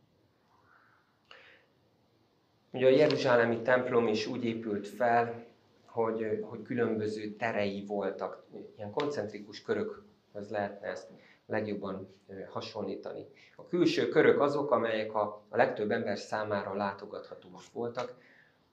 Ugye 2.72 2.86
a 2.86 2.90
Jeruzsálemi 2.90 3.62
templom 3.62 4.06
is 4.06 4.26
úgy 4.26 4.44
épült 4.44 4.88
fel, 4.88 5.44
hogy, 5.92 6.38
hogy 6.42 6.62
különböző 6.62 7.30
terei 7.30 7.84
voltak, 7.86 8.44
ilyen 8.76 8.90
koncentrikus 8.90 9.62
körök, 9.62 10.02
az 10.32 10.50
lehetne 10.50 10.86
ezt 10.86 11.10
legjobban 11.46 12.08
hasonlítani. 12.48 13.26
A 13.56 13.66
külső 13.66 14.08
körök 14.08 14.40
azok, 14.40 14.70
amelyek 14.70 15.14
a, 15.14 15.42
a 15.48 15.56
legtöbb 15.56 15.90
ember 15.90 16.18
számára 16.18 16.74
látogathatóak 16.74 17.62
voltak, 17.72 18.14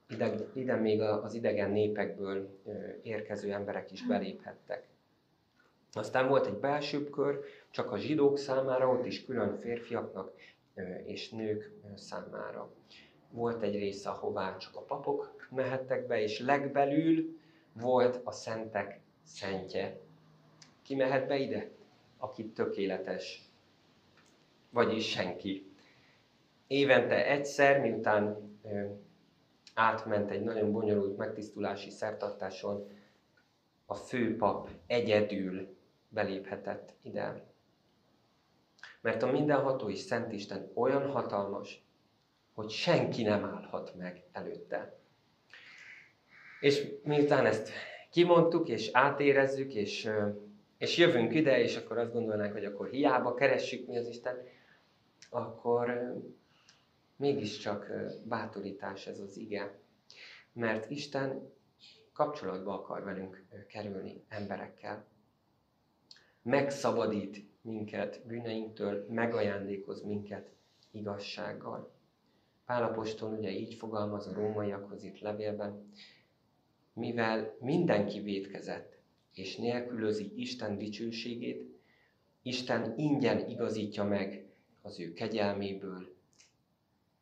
ide, 0.08 0.34
ide 0.52 0.74
még 0.74 1.00
az 1.00 1.34
idegen 1.34 1.70
népekből 1.70 2.60
érkező 3.02 3.52
emberek 3.52 3.92
is 3.92 4.06
beléphettek. 4.06 4.86
Aztán 5.92 6.28
volt 6.28 6.46
egy 6.46 6.58
belsőbb 6.58 7.10
kör, 7.10 7.40
csak 7.70 7.92
a 7.92 7.98
zsidók 7.98 8.38
számára, 8.38 8.88
ott 8.88 9.06
is 9.06 9.24
külön 9.24 9.58
férfiaknak 9.60 10.32
és 11.04 11.30
nők 11.30 11.72
számára. 11.94 12.70
Volt 13.30 13.62
egy 13.62 13.74
része, 13.74 14.10
ahová 14.10 14.56
csak 14.56 14.76
a 14.76 14.80
papok 14.80 15.37
mehettek 15.50 16.06
be, 16.06 16.20
és 16.22 16.40
legbelül 16.40 17.38
volt 17.72 18.20
a 18.24 18.30
szentek 18.30 19.00
szentje. 19.22 20.00
Ki 20.82 20.94
mehet 20.94 21.26
be 21.26 21.36
ide? 21.36 21.70
Aki 22.18 22.48
tökéletes, 22.48 23.50
vagyis 24.70 25.10
senki. 25.10 25.72
Évente 26.66 27.26
egyszer, 27.26 27.80
miután 27.80 28.56
átment 29.74 30.30
egy 30.30 30.42
nagyon 30.42 30.72
bonyolult 30.72 31.16
megtisztulási 31.16 31.90
szertartáson, 31.90 32.88
a 33.86 33.94
főpap 33.94 34.70
egyedül 34.86 35.76
beléphetett 36.08 36.94
ide. 37.02 37.44
Mert 39.00 39.22
a 39.22 39.30
mindenható 39.30 39.88
és 39.88 39.98
Szent 39.98 40.32
Isten 40.32 40.70
olyan 40.74 41.10
hatalmas, 41.10 41.86
hogy 42.54 42.70
senki 42.70 43.22
nem 43.22 43.44
állhat 43.44 43.94
meg 43.94 44.24
előtte. 44.32 44.97
És 46.60 46.86
miután 47.02 47.46
ezt 47.46 47.70
kimondtuk, 48.10 48.68
és 48.68 48.90
átérezzük, 48.92 49.74
és, 49.74 50.08
és 50.78 50.98
jövünk 50.98 51.34
ide, 51.34 51.60
és 51.60 51.76
akkor 51.76 51.98
azt 51.98 52.12
gondolnánk, 52.12 52.52
hogy 52.52 52.64
akkor 52.64 52.88
hiába 52.88 53.34
keressük 53.34 53.86
mi 53.86 53.96
az 53.96 54.06
Isten, 54.06 54.36
akkor 55.30 56.14
mégiscsak 57.16 57.92
bátorítás 58.24 59.06
ez 59.06 59.18
az 59.18 59.36
ige. 59.36 59.78
Mert 60.52 60.90
Isten 60.90 61.52
kapcsolatba 62.12 62.72
akar 62.72 63.04
velünk 63.04 63.44
kerülni 63.68 64.24
emberekkel 64.28 65.06
megszabadít 66.48 67.46
minket 67.60 68.20
bűneinktől, 68.26 69.06
megajándékoz 69.08 70.02
minket 70.02 70.50
igazsággal. 70.90 71.92
Pálapostól 72.66 73.32
ugye 73.32 73.50
így 73.50 73.74
fogalmaz 73.74 74.26
a 74.26 74.34
rómaiakhoz 74.34 75.04
itt 75.04 75.20
levélben, 75.20 75.90
mivel 76.98 77.56
mindenki 77.60 78.20
védkezett, 78.20 78.98
és 79.34 79.56
nélkülözi 79.56 80.32
Isten 80.36 80.78
dicsőségét, 80.78 81.76
Isten 82.42 82.94
ingyen 82.96 83.48
igazítja 83.48 84.04
meg 84.04 84.46
az 84.82 85.00
ő 85.00 85.12
kegyelméből, 85.12 86.16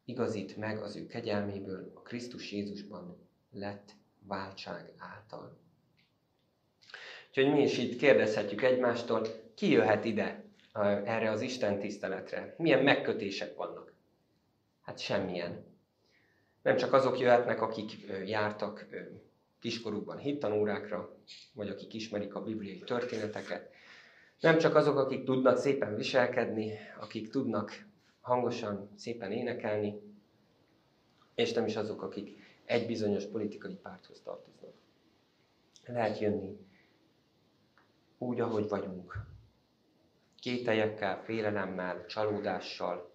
igazít 0.04 0.56
meg 0.56 0.82
az 0.82 0.96
ő 0.96 1.06
kegyelméből 1.06 1.92
a 1.94 2.00
Krisztus 2.00 2.52
Jézusban 2.52 3.28
lett 3.52 3.94
váltság 4.26 4.92
által. 4.98 5.58
Úgyhogy 7.28 7.52
mi 7.52 7.62
is 7.62 7.78
itt 7.78 7.98
kérdezhetjük 7.98 8.62
egymástól, 8.62 9.26
ki 9.54 9.70
jöhet 9.70 10.04
ide 10.04 10.44
erre 11.04 11.30
az 11.30 11.40
Isten 11.40 11.78
tiszteletre? 11.78 12.54
Milyen 12.58 12.82
megkötések 12.82 13.54
vannak? 13.56 13.92
Hát 14.80 14.98
semmilyen. 14.98 15.64
Nem 16.62 16.76
csak 16.76 16.92
azok 16.92 17.18
jöhetnek, 17.18 17.62
akik 17.62 17.92
jártak 18.26 18.86
kiskorúban 19.66 20.18
hittanórákra, 20.18 21.16
vagy 21.54 21.68
akik 21.68 21.94
ismerik 21.94 22.34
a 22.34 22.42
bibliai 22.42 22.78
történeteket. 22.78 23.70
Nem 24.40 24.58
csak 24.58 24.74
azok, 24.74 24.98
akik 24.98 25.24
tudnak 25.24 25.56
szépen 25.58 25.94
viselkedni, 25.94 26.72
akik 27.00 27.30
tudnak 27.30 27.86
hangosan, 28.20 28.90
szépen 28.96 29.32
énekelni, 29.32 30.00
és 31.34 31.52
nem 31.52 31.66
is 31.66 31.76
azok, 31.76 32.02
akik 32.02 32.38
egy 32.64 32.86
bizonyos 32.86 33.24
politikai 33.24 33.74
párthoz 33.74 34.20
tartoznak. 34.20 34.72
Lehet 35.86 36.18
jönni 36.18 36.58
úgy, 38.18 38.40
ahogy 38.40 38.68
vagyunk. 38.68 39.26
Kételyekkel, 40.40 41.22
félelemmel, 41.22 42.06
csalódással, 42.06 43.10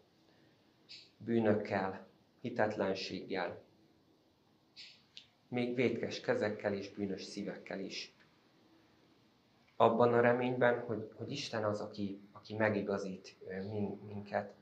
bűnökkel, 1.18 2.08
hitetlenséggel, 2.42 3.62
még 5.52 5.76
vétkes 5.76 6.20
kezekkel 6.20 6.74
és 6.74 6.90
bűnös 6.94 7.24
szívekkel 7.24 7.80
is. 7.80 8.16
Abban 9.76 10.14
a 10.14 10.22
reményben, 10.22 10.80
hogy, 10.80 11.12
hogy 11.16 11.32
Isten 11.32 11.64
az, 11.64 11.80
aki, 11.80 12.20
aki 12.32 12.56
megigazít 12.56 13.38
minket, 14.08 14.54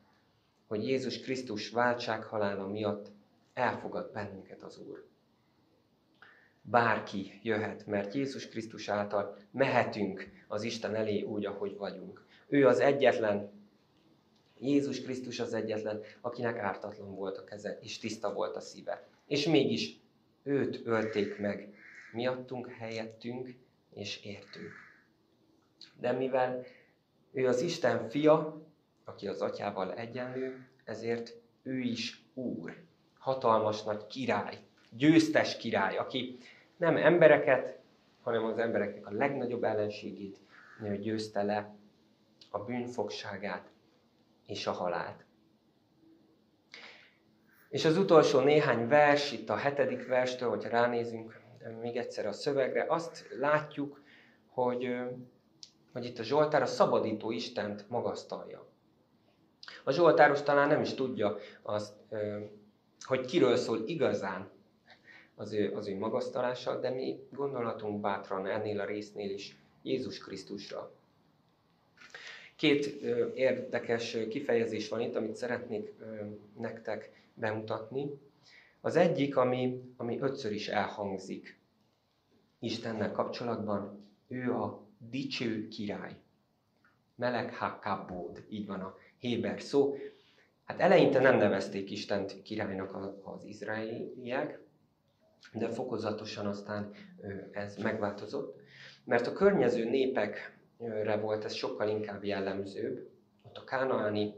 hogy 0.67 0.87
Jézus 0.87 1.19
Krisztus 1.19 1.69
váltsághalála 1.69 2.67
miatt 2.67 3.11
elfogad 3.53 4.11
bennünket 4.11 4.61
az 4.61 4.77
Úr 4.77 5.07
bárki 6.61 7.39
jöhet, 7.43 7.85
mert 7.85 8.13
Jézus 8.13 8.47
Krisztus 8.47 8.89
által 8.89 9.37
mehetünk 9.51 10.29
az 10.47 10.63
Isten 10.63 10.95
elé 10.95 11.21
úgy, 11.21 11.45
ahogy 11.45 11.77
vagyunk. 11.77 12.25
Ő 12.47 12.67
az 12.67 12.79
egyetlen, 12.79 13.51
Jézus 14.59 15.01
Krisztus 15.01 15.39
az 15.39 15.53
egyetlen, 15.53 16.01
akinek 16.21 16.57
ártatlan 16.57 17.15
volt 17.15 17.37
a 17.37 17.43
keze, 17.43 17.79
és 17.81 17.99
tiszta 17.99 18.33
volt 18.33 18.55
a 18.55 18.59
szíve. 18.59 19.07
És 19.27 19.45
mégis 19.45 19.99
őt 20.49 20.81
ölték 20.85 21.37
meg, 21.37 21.73
miattunk, 22.11 22.71
helyettünk 22.71 23.55
és 23.93 24.23
értünk. 24.23 24.71
De 25.99 26.11
mivel 26.11 26.65
ő 27.31 27.47
az 27.47 27.61
Isten 27.61 28.09
fia, 28.09 28.61
aki 29.03 29.27
az 29.27 29.41
atyával 29.41 29.93
egyenlő, 29.93 30.67
ezért 30.83 31.35
ő 31.63 31.79
is 31.79 32.23
úr, 32.33 32.77
hatalmas 33.17 33.83
nagy 33.83 34.07
király, 34.07 34.57
győztes 34.91 35.57
király, 35.57 35.97
aki 35.97 36.37
nem 36.77 36.97
embereket, 36.97 37.79
hanem 38.21 38.43
az 38.43 38.57
embereknek 38.57 39.07
a 39.07 39.11
legnagyobb 39.11 39.63
ellenségét 39.63 40.37
győzte 40.99 41.43
le, 41.43 41.75
a 42.51 42.59
bűnfogságát 42.59 43.69
és 44.45 44.67
a 44.67 44.71
halált. 44.71 45.25
És 47.69 47.85
az 47.85 47.97
utolsó 47.97 48.39
néhány 48.39 48.87
vers, 48.87 49.31
itt 49.31 49.49
a 49.49 49.55
hetedik 49.55 50.07
verstől, 50.07 50.49
hogyha 50.49 50.69
ránézünk 50.69 51.41
még 51.81 51.95
egyszer 51.97 52.25
a 52.25 52.31
szövegre, 52.31 52.85
azt 52.87 53.27
látjuk, 53.39 54.01
hogy, 54.47 54.97
hogy 55.93 56.05
itt 56.05 56.19
a 56.19 56.23
Zsoltár 56.23 56.61
a 56.61 56.65
szabadító 56.65 57.31
Istent 57.31 57.89
magasztalja. 57.89 58.65
A 59.83 59.91
Zsoltáros 59.91 60.41
talán 60.41 60.67
nem 60.67 60.81
is 60.81 60.93
tudja 60.93 61.37
azt, 61.61 61.93
hogy 62.99 63.25
kiről 63.25 63.55
szól 63.55 63.83
igazán 63.85 64.49
az 65.35 65.53
ő, 65.53 65.73
az 65.73 65.87
ő 65.87 65.97
magasztalása, 65.97 66.79
de 66.79 66.89
mi 66.89 67.27
gondolatunk 67.31 68.01
bátran 68.01 68.47
ennél 68.47 68.79
a 68.79 68.85
résznél 68.85 69.29
is 69.29 69.57
Jézus 69.81 70.17
Krisztusra. 70.17 70.91
Két 72.59 72.85
érdekes 73.35 74.17
kifejezés 74.29 74.89
van 74.89 75.01
itt, 75.01 75.15
amit 75.15 75.35
szeretnék 75.35 75.93
nektek 76.57 77.11
bemutatni. 77.33 78.09
Az 78.81 78.95
egyik, 78.95 79.37
ami, 79.37 79.81
ami 79.97 80.19
ötször 80.19 80.51
is 80.51 80.67
elhangzik 80.67 81.59
Istennel 82.59 83.11
kapcsolatban, 83.11 84.05
ő 84.27 84.53
a 84.53 84.87
dicső 84.97 85.67
király. 85.67 86.15
Melek 87.15 87.55
Hakabód, 87.55 88.45
így 88.49 88.67
van 88.67 88.79
a 88.79 88.97
héber 89.17 89.61
szó. 89.61 89.95
Hát 90.65 90.79
eleinte 90.79 91.19
nem 91.19 91.37
nevezték 91.37 91.91
Istent 91.91 92.41
királynak 92.41 93.19
az 93.23 93.45
izraeliek, 93.45 94.59
de 95.53 95.69
fokozatosan 95.69 96.45
aztán 96.45 96.93
ez 97.51 97.75
megváltozott, 97.75 98.61
mert 99.03 99.27
a 99.27 99.33
környező 99.33 99.89
népekre 100.79 101.17
volt 101.17 101.45
ez 101.45 101.53
sokkal 101.53 101.89
inkább 101.89 102.23
jellemzőbb. 102.23 103.09
Ott 103.41 103.57
a 103.57 103.63
kánaáni 103.63 104.33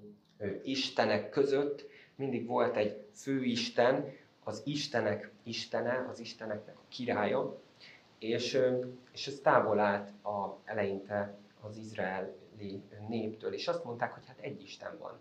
istenek 0.64 1.30
között 1.30 1.86
mindig 2.16 2.48
volt 2.48 2.76
egy 2.76 3.06
főisten, 3.14 4.06
az 4.44 4.62
istenek 4.66 5.32
istene, 5.44 6.08
az 6.10 6.20
isteneknek 6.20 6.76
a 6.78 6.88
királya, 6.90 7.62
és, 8.20 8.60
és 9.12 9.28
ez 9.28 9.40
távol 9.44 9.80
állt 9.80 10.10
a, 10.24 10.60
eleinte 10.66 11.38
az 11.62 11.78
izraeli 11.78 12.82
néptől, 13.08 13.54
és 13.54 13.68
azt 13.68 13.84
mondták, 13.84 14.14
hogy 14.14 14.26
hát 14.28 14.40
egy 14.40 14.62
Isten 14.62 14.98
van. 15.00 15.20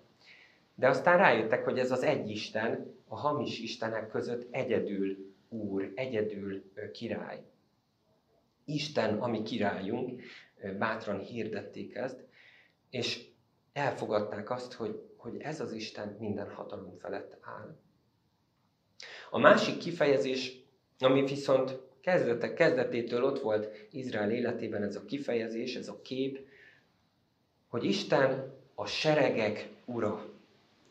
De 0.74 0.88
aztán 0.88 1.18
rájöttek, 1.18 1.64
hogy 1.64 1.78
ez 1.78 1.90
az 1.90 2.02
egy 2.02 2.30
Isten 2.30 2.94
a 3.09 3.16
hamis 3.16 3.59
Istenek 3.59 4.09
között 4.09 4.46
egyedül 4.50 5.35
úr, 5.48 5.92
egyedül 5.94 6.72
király. 6.92 7.42
Isten, 8.64 9.18
ami 9.18 9.42
királyunk, 9.42 10.22
bátran 10.79 11.18
hirdették 11.18 11.94
ezt, 11.94 12.25
és 12.90 13.29
elfogadták 13.73 14.51
azt, 14.51 14.73
hogy, 14.73 15.03
hogy 15.16 15.40
ez 15.40 15.61
az 15.61 15.73
Isten 15.73 16.16
minden 16.18 16.51
hatalom 16.51 16.96
felett 16.99 17.38
áll. 17.40 17.77
A 19.31 19.38
másik 19.38 19.79
kifejezés, 19.79 20.62
ami 20.99 21.25
viszont 21.25 21.79
kezdetek 22.01 22.55
kezdetétől 22.55 23.25
ott 23.25 23.40
volt 23.40 23.87
Izrael 23.90 24.31
életében 24.31 24.83
ez 24.83 24.96
a 24.96 25.05
kifejezés, 25.05 25.75
ez 25.75 25.88
a 25.88 26.01
kép, 26.03 26.49
hogy 27.68 27.85
Isten 27.85 28.53
a 28.75 28.87
seregek 28.87 29.68
ura, 29.85 30.29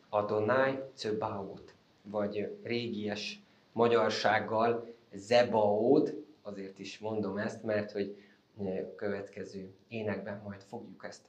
Adonai 0.08 0.78
Cöbaot, 0.94 1.74
vagy 2.02 2.58
régies 2.62 3.42
magyarsággal 3.72 4.94
Zebaód, 5.12 6.24
azért 6.42 6.78
is 6.78 6.98
mondom 6.98 7.36
ezt, 7.38 7.62
mert 7.62 7.92
hogy 7.92 8.16
következő 8.96 9.74
énekben 9.88 10.40
majd 10.44 10.62
fogjuk 10.62 11.04
ezt 11.04 11.28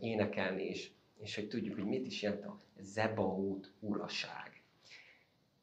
énekelni, 0.00 0.62
és, 0.62 0.90
és 1.18 1.34
hogy 1.34 1.48
tudjuk, 1.48 1.74
hogy 1.74 1.86
mit 1.86 2.06
is 2.06 2.22
jelent 2.22 2.44
a 2.44 2.60
Zebaód 2.80 3.70
uraság. 3.80 4.62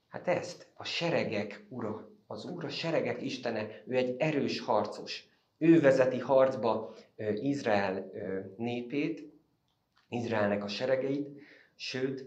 Hát 0.08 0.28
ezt, 0.28 0.68
a 0.74 0.84
seregek 0.84 1.64
ura, 1.70 2.10
az 2.28 2.46
Úr 2.46 2.66
a 2.66 2.70
seregek 2.70 3.22
istene, 3.22 3.84
ő 3.88 3.96
egy 3.96 4.16
erős 4.20 4.60
harcos. 4.60 5.30
Ő 5.58 5.80
vezeti 5.80 6.20
harcba 6.20 6.96
Izrael 7.42 8.12
népét, 8.58 9.32
Izraelnek 10.10 10.64
a 10.64 10.68
seregeit, 10.68 11.42
sőt, 11.76 12.26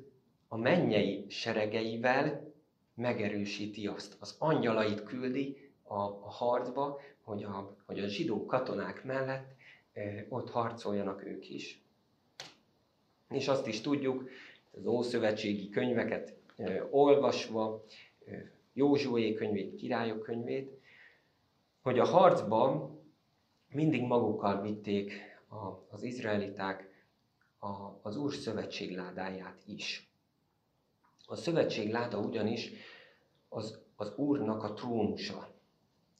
a 0.48 0.56
mennyei 0.56 1.26
seregeivel 1.28 2.52
megerősíti 2.94 3.86
azt. 3.86 4.16
Az 4.20 4.36
angyalait 4.38 5.02
küldi 5.02 5.72
a, 5.82 5.98
a 6.00 6.30
harcba, 6.30 7.00
hogy 7.24 7.42
a, 7.42 7.76
hogy 7.86 7.98
a 7.98 8.08
zsidó 8.08 8.46
katonák 8.46 9.04
mellett 9.04 9.54
ott 10.28 10.50
harcoljanak 10.50 11.24
ők 11.24 11.50
is. 11.50 11.82
És 13.28 13.48
azt 13.48 13.66
is 13.66 13.80
tudjuk, 13.80 14.28
az 14.76 14.86
ószövetségi 14.86 15.68
könyveket 15.68 16.34
olvasva, 16.90 17.84
Józsué 18.72 19.34
könyvét, 19.34 19.74
királyok 19.74 20.22
könyvét, 20.22 20.80
hogy 21.82 21.98
a 21.98 22.04
harcban 22.04 23.00
mindig 23.68 24.02
magukkal 24.02 24.62
vitték 24.62 25.12
az 25.88 26.02
izraeliták 26.02 26.92
az 28.02 28.16
Úr 28.16 28.34
szövetségládáját 28.34 29.62
is. 29.66 30.10
A 31.26 31.36
szövetségláda 31.36 32.18
ugyanis 32.18 32.72
az, 33.48 33.78
az 33.96 34.12
Úrnak 34.16 34.62
a 34.62 34.72
trónusa. 34.72 35.53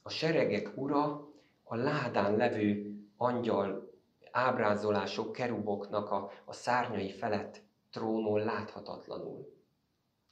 A 0.07 0.11
seregek 0.11 0.73
ura 0.75 1.29
a 1.63 1.77
ládán 1.77 2.37
levő 2.37 2.95
angyal 3.17 3.93
ábrázolások, 4.31 5.33
keruboknak 5.33 6.11
a, 6.11 6.31
a 6.45 6.53
szárnyai 6.53 7.11
felett 7.11 7.63
trónol 7.91 8.41
láthatatlanul. 8.41 9.53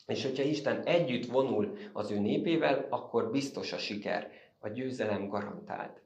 És 0.06 0.22
hogyha 0.22 0.42
Isten 0.42 0.82
együtt 0.82 1.26
vonul 1.26 1.76
az 1.92 2.10
ő 2.10 2.18
népével, 2.18 2.86
akkor 2.90 3.30
biztos 3.30 3.72
a 3.72 3.78
siker, 3.78 4.30
a 4.58 4.68
győzelem 4.68 5.28
garantált. 5.28 6.00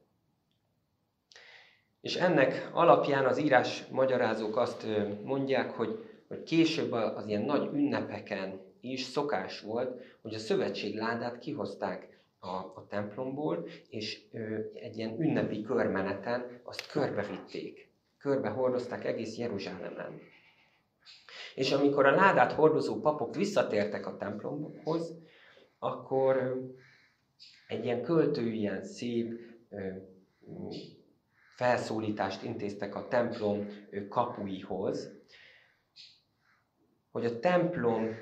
És 2.01 2.15
ennek 2.15 2.69
alapján 2.73 3.25
az 3.25 3.37
írás 3.37 3.87
magyarázók 3.87 4.57
azt 4.57 4.87
mondják, 5.23 5.71
hogy, 5.71 6.09
hogy 6.27 6.43
később 6.43 6.91
az 6.91 7.27
ilyen 7.27 7.41
nagy 7.41 7.69
ünnepeken 7.73 8.61
is 8.81 9.01
szokás 9.01 9.61
volt, 9.61 10.01
hogy 10.21 10.33
a 10.33 10.39
szövetségládát 10.39 11.39
kihozták 11.39 12.16
a, 12.47 12.71
a 12.75 12.85
templomból, 12.89 13.67
és 13.89 14.21
ö, 14.31 14.59
egy 14.73 14.97
ilyen 14.97 15.21
ünnepi 15.21 15.61
körmeneten 15.61 16.61
azt 16.63 16.91
körbevitték. 16.91 17.91
Körbe 18.17 18.49
hordozták 18.49 19.05
egész 19.05 19.37
Jeruzsálemen. 19.37 20.19
És 21.55 21.71
amikor 21.71 22.05
a 22.05 22.15
ládát 22.15 22.51
hordozó 22.51 22.99
papok 22.99 23.35
visszatértek 23.35 24.07
a 24.07 24.17
templomhoz, 24.17 25.17
akkor 25.79 26.61
egy 27.67 27.83
ilyen 27.83 28.01
költő, 28.01 28.47
ilyen 28.47 28.83
szép 28.83 29.33
felszólítást 31.55 32.43
intéztek 32.43 32.95
a 32.95 33.07
templom 33.07 33.67
kapuihoz, 34.09 35.11
hogy 37.11 37.25
a 37.25 37.39
templom 37.39 38.15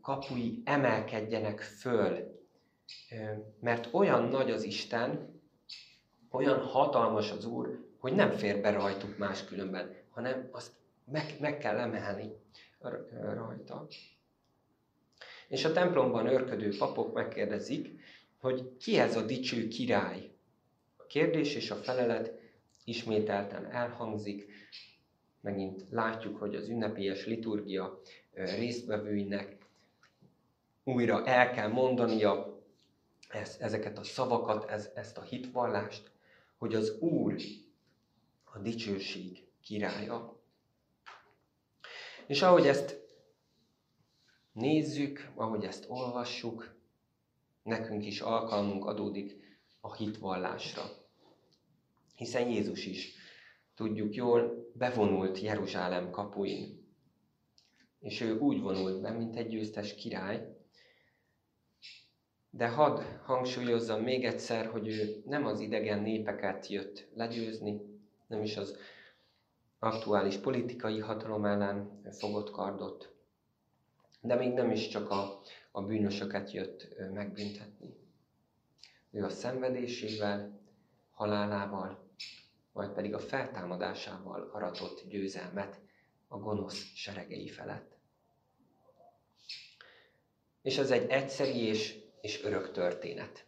kapui 0.00 0.62
emelkedjenek 0.64 1.60
föl, 1.60 2.29
mert 3.60 3.88
olyan 3.92 4.28
nagy 4.28 4.50
az 4.50 4.62
Isten, 4.62 5.40
olyan 6.30 6.58
hatalmas 6.58 7.30
az 7.30 7.44
Úr, 7.44 7.88
hogy 7.98 8.12
nem 8.12 8.30
fér 8.30 8.60
be 8.60 8.70
rajtuk 8.70 9.18
máskülönben, 9.18 9.96
hanem 10.10 10.48
azt 10.52 10.72
meg, 11.04 11.36
meg 11.40 11.58
kell 11.58 11.78
emelni 11.78 12.32
rajta. 13.34 13.86
És 15.48 15.64
a 15.64 15.72
templomban 15.72 16.26
örködő 16.26 16.76
papok 16.78 17.14
megkérdezik, 17.14 18.00
hogy 18.40 18.76
ki 18.76 18.98
ez 18.98 19.16
a 19.16 19.26
dicső 19.26 19.68
király. 19.68 20.30
A 20.96 21.06
kérdés 21.06 21.54
és 21.54 21.70
a 21.70 21.74
felelet 21.74 22.32
ismételten 22.84 23.70
elhangzik. 23.70 24.52
Megint 25.40 25.84
látjuk, 25.90 26.36
hogy 26.38 26.54
az 26.54 26.68
ünnepélyes 26.68 27.26
liturgia 27.26 28.00
résztvevőinek 28.32 29.56
újra 30.84 31.24
el 31.26 31.50
kell 31.50 31.68
mondania 31.68 32.49
ezt, 33.30 33.60
ezeket 33.60 33.98
a 33.98 34.02
szavakat, 34.02 34.70
ez, 34.70 34.90
ezt 34.94 35.18
a 35.18 35.22
hitvallást, 35.22 36.10
hogy 36.58 36.74
az 36.74 36.98
Úr 36.98 37.36
a 38.44 38.58
dicsőség 38.58 39.44
királya. 39.62 40.40
És 42.26 42.42
ahogy 42.42 42.66
ezt 42.66 43.00
nézzük, 44.52 45.30
ahogy 45.34 45.64
ezt 45.64 45.84
olvassuk, 45.88 46.74
nekünk 47.62 48.06
is 48.06 48.20
alkalmunk 48.20 48.84
adódik 48.84 49.36
a 49.80 49.94
hitvallásra. 49.94 50.82
Hiszen 52.16 52.48
Jézus 52.48 52.86
is, 52.86 53.14
tudjuk 53.74 54.14
jól, 54.14 54.70
bevonult 54.74 55.40
Jeruzsálem 55.40 56.10
kapuin. 56.10 56.88
És 58.00 58.20
ő 58.20 58.38
úgy 58.38 58.60
vonult 58.60 59.00
be, 59.00 59.10
mint 59.10 59.36
egy 59.36 59.48
győztes 59.48 59.94
király. 59.94 60.49
De 62.50 62.68
hadd 62.68 63.00
hangsúlyozzam 63.24 64.02
még 64.02 64.24
egyszer, 64.24 64.66
hogy 64.66 64.88
ő 64.88 65.22
nem 65.26 65.46
az 65.46 65.60
idegen 65.60 66.00
népeket 66.00 66.66
jött 66.66 67.06
legyőzni, 67.14 67.80
nem 68.26 68.42
is 68.42 68.56
az 68.56 68.76
aktuális 69.78 70.36
politikai 70.36 70.98
hatalom 70.98 71.44
ellen 71.44 72.02
fogott 72.12 72.50
kardot, 72.50 73.14
de 74.20 74.34
még 74.34 74.52
nem 74.52 74.70
is 74.70 74.88
csak 74.88 75.10
a, 75.10 75.40
a 75.70 75.82
bűnösöket 75.82 76.52
jött 76.52 76.88
megbüntetni. 77.12 77.94
Ő 79.10 79.24
a 79.24 79.28
szenvedésével, 79.28 80.58
halálával, 81.10 82.08
majd 82.72 82.90
pedig 82.90 83.14
a 83.14 83.18
feltámadásával 83.18 84.50
aratott 84.52 85.04
győzelmet 85.08 85.80
a 86.28 86.38
gonosz 86.38 86.84
seregei 86.94 87.48
felett. 87.48 87.96
És 90.62 90.78
ez 90.78 90.90
egy 90.90 91.10
egyszeri 91.10 91.58
és 91.58 91.99
és 92.20 92.44
örök 92.44 92.72
történet, 92.72 93.44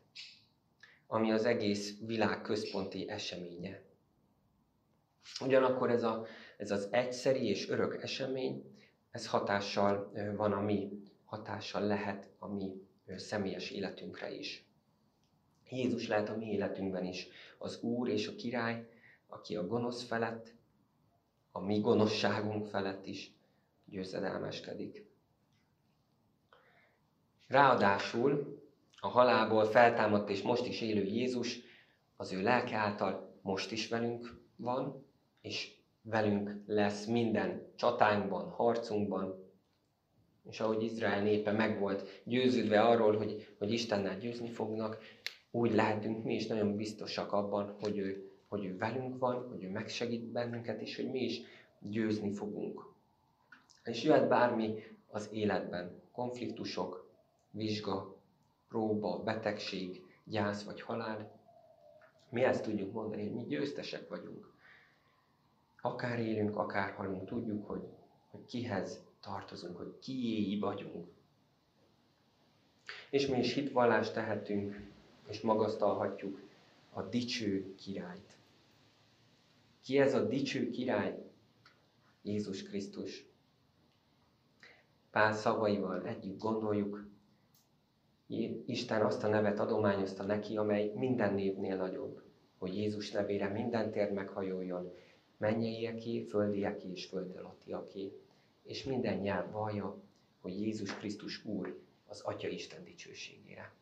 ami 1.07 1.33
az 1.33 1.45
egész 1.45 1.99
világ 2.01 2.43
központi 2.43 3.09
eseménye. 3.09 3.83
Ugyanakkor 5.41 5.91
ez, 5.91 6.03
a, 6.03 6.27
ez 6.57 6.71
az 6.71 6.89
egyszeri 6.91 7.49
és 7.49 7.69
örök 7.69 8.03
esemény, 8.03 8.77
ez 9.11 9.27
hatással 9.27 10.13
van 10.37 10.53
a 10.53 10.61
mi, 10.61 11.03
hatással 11.25 11.87
lehet 11.87 12.31
a 12.39 12.49
mi 12.49 12.87
személyes 13.17 13.71
életünkre 13.71 14.31
is. 14.31 14.67
Jézus 15.71 16.09
lehet 16.09 16.29
a 16.29 16.37
mi 16.37 16.47
életünkben 16.47 17.05
is 17.05 17.29
az 17.59 17.83
Úr 17.83 18.09
és 18.09 18.27
a 18.27 18.35
Király, 18.35 18.89
aki 19.27 19.57
a 19.57 19.67
gonosz 19.67 20.03
felett, 20.03 20.55
a 21.51 21.61
mi 21.61 21.81
gonoszságunk 21.81 22.67
felett 22.67 23.07
is 23.07 23.35
győzedelmeskedik. 23.85 25.07
Ráadásul 27.47 28.62
a 29.05 29.09
halálból 29.09 29.65
feltámadt 29.65 30.29
és 30.31 30.43
most 30.43 30.67
is 30.67 30.81
élő 30.81 31.05
Jézus 31.05 31.59
az 32.17 32.33
ő 32.33 32.43
lelke 32.43 32.77
által 32.77 33.39
most 33.41 33.73
is 33.73 33.89
velünk 33.89 34.41
van, 34.57 35.07
és 35.41 35.77
velünk 36.03 36.63
lesz 36.67 37.07
minden 37.07 37.73
csatánkban, 37.77 38.51
harcunkban, 38.51 39.51
és 40.49 40.61
ahogy 40.61 40.83
Izrael 40.83 41.23
népe 41.23 41.53
meg 41.53 41.79
volt 41.79 42.23
győződve 42.25 42.81
arról, 42.81 43.17
hogy, 43.17 43.55
hogy 43.59 43.73
Istennel 43.73 44.19
győzni 44.19 44.51
fognak, 44.51 44.99
úgy 45.51 45.75
lehetünk 45.75 46.25
mi 46.25 46.35
is 46.35 46.47
nagyon 46.47 46.77
biztosak 46.77 47.33
abban, 47.33 47.77
hogy 47.81 47.99
ő, 47.99 48.31
hogy 48.49 48.65
ő 48.65 48.77
velünk 48.77 49.19
van, 49.19 49.49
hogy 49.49 49.63
ő 49.63 49.71
megsegít 49.71 50.25
bennünket, 50.25 50.81
és 50.81 50.97
hogy 50.97 51.11
mi 51.11 51.21
is 51.21 51.41
győzni 51.81 52.33
fogunk. 52.33 52.95
És 53.85 54.03
jöhet 54.03 54.29
bármi 54.29 54.75
az 55.07 55.29
életben, 55.33 56.03
konfliktusok, 56.13 57.11
vizsga, 57.51 58.21
próba, 58.73 59.23
betegség, 59.23 60.03
gyász 60.25 60.65
vagy 60.65 60.81
halál, 60.81 61.41
mi 62.29 62.43
ezt 62.43 62.63
tudjuk 62.63 62.93
mondani, 62.93 63.23
hogy 63.23 63.33
mi 63.33 63.45
győztesek 63.45 64.09
vagyunk. 64.09 64.53
Akár 65.81 66.19
élünk, 66.19 66.57
akár 66.57 66.93
halunk, 66.93 67.25
tudjuk, 67.25 67.67
hogy, 67.67 67.89
hogy 68.31 68.45
kihez 68.45 69.05
tartozunk, 69.21 69.77
hogy 69.77 69.99
kiéi 69.99 70.59
vagyunk. 70.59 71.07
És 73.11 73.27
mi 73.27 73.39
is 73.39 73.55
hitvallást 73.55 74.15
tehetünk, 74.15 74.91
és 75.29 75.41
magasztalhatjuk 75.41 76.41
a 76.93 77.03
dicső 77.03 77.75
királyt. 77.75 78.37
Ki 79.83 79.99
ez 79.99 80.15
a 80.15 80.27
dicső 80.27 80.71
király? 80.71 81.31
Jézus 82.23 82.63
Krisztus. 82.63 83.27
Pál 85.11 85.33
szavaival 85.33 86.07
együtt 86.07 86.39
gondoljuk, 86.39 87.11
Isten 88.67 89.03
azt 89.03 89.25
a 89.25 89.29
nevet 89.29 89.59
adományozta 89.59 90.23
neki, 90.23 90.57
amely 90.57 90.93
minden 90.95 91.35
névnél 91.35 91.77
nagyobb, 91.77 92.23
hogy 92.59 92.77
Jézus 92.77 93.11
nevére 93.11 93.49
minden 93.49 93.91
tér 93.91 94.13
meghajoljon, 94.13 94.93
mennyeieké, 95.37 96.21
földieké 96.21 96.91
és 96.91 97.07
föld 97.07 97.37
alattiaké, 97.37 98.13
és 98.63 98.85
minden 98.85 99.19
nyelv 99.19 99.51
vallja, 99.51 100.03
hogy 100.41 100.61
Jézus 100.61 100.95
Krisztus 100.97 101.45
Úr 101.45 101.81
az 102.07 102.21
Atya 102.21 102.49
Isten 102.49 102.85
dicsőségére. 102.85 103.73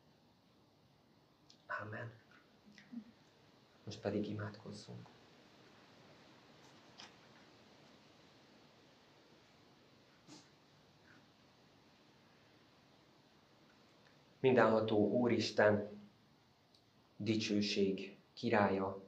Amen. 1.82 2.12
Most 3.84 4.00
pedig 4.00 4.28
imádkozzunk. 4.28 5.08
Mindenható 14.40 15.10
Úristen, 15.10 16.00
dicsőség 17.16 18.18
királya, 18.32 19.02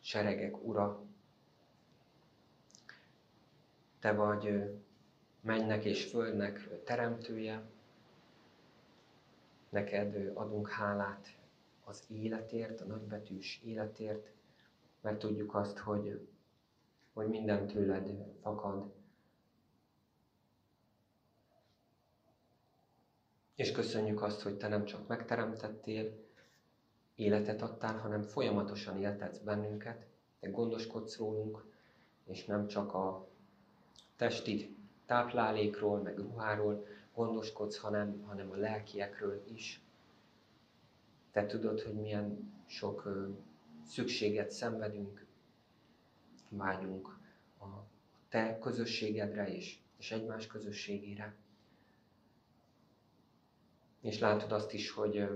seregek 0.00 0.64
ura, 0.64 1.02
te 3.98 4.12
vagy 4.12 4.70
mennek 5.40 5.84
és 5.84 6.04
földnek 6.04 6.82
teremtője, 6.84 7.62
neked 9.68 10.30
adunk 10.34 10.68
hálát 10.68 11.38
az 11.84 12.04
életért, 12.08 12.80
a 12.80 12.84
nagybetűs 12.84 13.60
életért, 13.64 14.32
mert 15.00 15.18
tudjuk 15.18 15.54
azt, 15.54 15.78
hogy, 15.78 16.28
hogy 17.12 17.28
minden 17.28 17.66
tőled 17.66 18.08
fakad. 18.42 18.99
És 23.60 23.72
köszönjük 23.72 24.22
azt, 24.22 24.42
hogy 24.42 24.56
te 24.56 24.68
nem 24.68 24.84
csak 24.84 25.06
megteremtettél, 25.06 26.24
életet 27.14 27.62
adtál, 27.62 27.98
hanem 27.98 28.22
folyamatosan 28.22 28.98
éltetsz 28.98 29.38
bennünket, 29.38 30.06
te 30.40 30.48
gondoskodsz 30.48 31.16
rólunk, 31.16 31.64
és 32.24 32.44
nem 32.44 32.66
csak 32.66 32.94
a 32.94 33.28
testi 34.16 34.76
táplálékról, 35.06 36.00
meg 36.02 36.18
ruháról 36.18 36.86
gondoskodsz, 37.14 37.76
hanem, 37.76 38.22
hanem 38.22 38.50
a 38.50 38.56
lelkiekről 38.56 39.42
is. 39.52 39.84
Te 41.32 41.46
tudod, 41.46 41.80
hogy 41.80 41.94
milyen 41.94 42.52
sok 42.66 43.04
ö, 43.04 43.28
szükséget 43.86 44.50
szenvedünk, 44.50 45.26
vágyunk 46.48 47.18
a 47.58 47.66
te 48.28 48.58
közösségedre 48.58 49.54
és, 49.54 49.78
és 49.98 50.12
egymás 50.12 50.46
közösségére. 50.46 51.34
És 54.00 54.18
látod 54.18 54.52
azt 54.52 54.72
is, 54.72 54.90
hogy, 54.90 55.28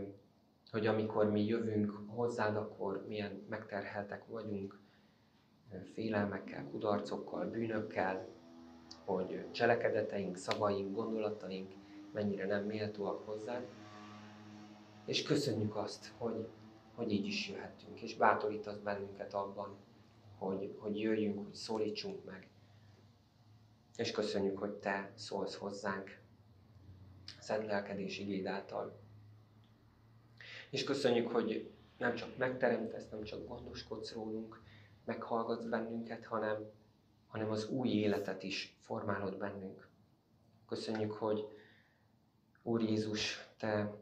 hogy 0.70 0.86
amikor 0.86 1.30
mi 1.30 1.44
jövünk 1.44 2.02
hozzád, 2.06 2.56
akkor 2.56 3.04
milyen 3.06 3.44
megterheltek 3.48 4.26
vagyunk, 4.26 4.82
félelmekkel, 5.92 6.68
kudarcokkal, 6.70 7.46
bűnökkel, 7.46 8.28
hogy 9.04 9.50
cselekedeteink, 9.50 10.36
szavaink, 10.36 10.94
gondolataink 10.94 11.72
mennyire 12.12 12.46
nem 12.46 12.64
méltóak 12.64 13.26
hozzá. 13.26 13.60
És 15.06 15.22
köszönjük 15.22 15.76
azt, 15.76 16.12
hogy, 16.18 16.48
hogy 16.94 17.12
így 17.12 17.26
is 17.26 17.48
jöhetünk, 17.48 18.00
és 18.00 18.16
bátorítasz 18.16 18.78
bennünket 18.78 19.34
abban, 19.34 19.76
hogy, 20.38 20.76
hogy 20.78 21.00
jöjjünk, 21.00 21.44
hogy 21.44 21.54
szólítsunk 21.54 22.24
meg. 22.24 22.48
És 23.96 24.10
köszönjük, 24.10 24.58
hogy 24.58 24.72
Te 24.72 25.12
szólsz 25.14 25.56
hozzánk 25.56 26.22
szent 27.40 27.66
lelkedés 27.66 28.18
igéd 28.18 28.46
által. 28.46 29.00
És 30.70 30.84
köszönjük, 30.84 31.28
hogy 31.28 31.70
nem 31.98 32.14
csak 32.14 32.36
megteremtesz, 32.36 33.08
nem 33.10 33.22
csak 33.22 33.46
gondoskodsz 33.46 34.12
rólunk, 34.12 34.62
meghallgatsz 35.04 35.64
bennünket, 35.64 36.24
hanem, 36.24 36.70
hanem 37.26 37.50
az 37.50 37.68
új 37.68 37.88
életet 37.88 38.42
is 38.42 38.76
formálod 38.80 39.38
bennünk. 39.38 39.88
Köszönjük, 40.68 41.12
hogy 41.12 41.48
Úr 42.62 42.82
Jézus, 42.82 43.48
Te 43.58 43.94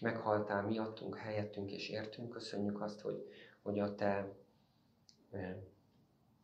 meghaltál 0.00 0.62
miattunk, 0.62 1.16
helyettünk 1.16 1.72
és 1.72 1.88
értünk. 1.88 2.30
Köszönjük 2.30 2.80
azt, 2.80 3.00
hogy, 3.00 3.28
hogy 3.62 3.78
a 3.78 3.94
Te 3.94 4.32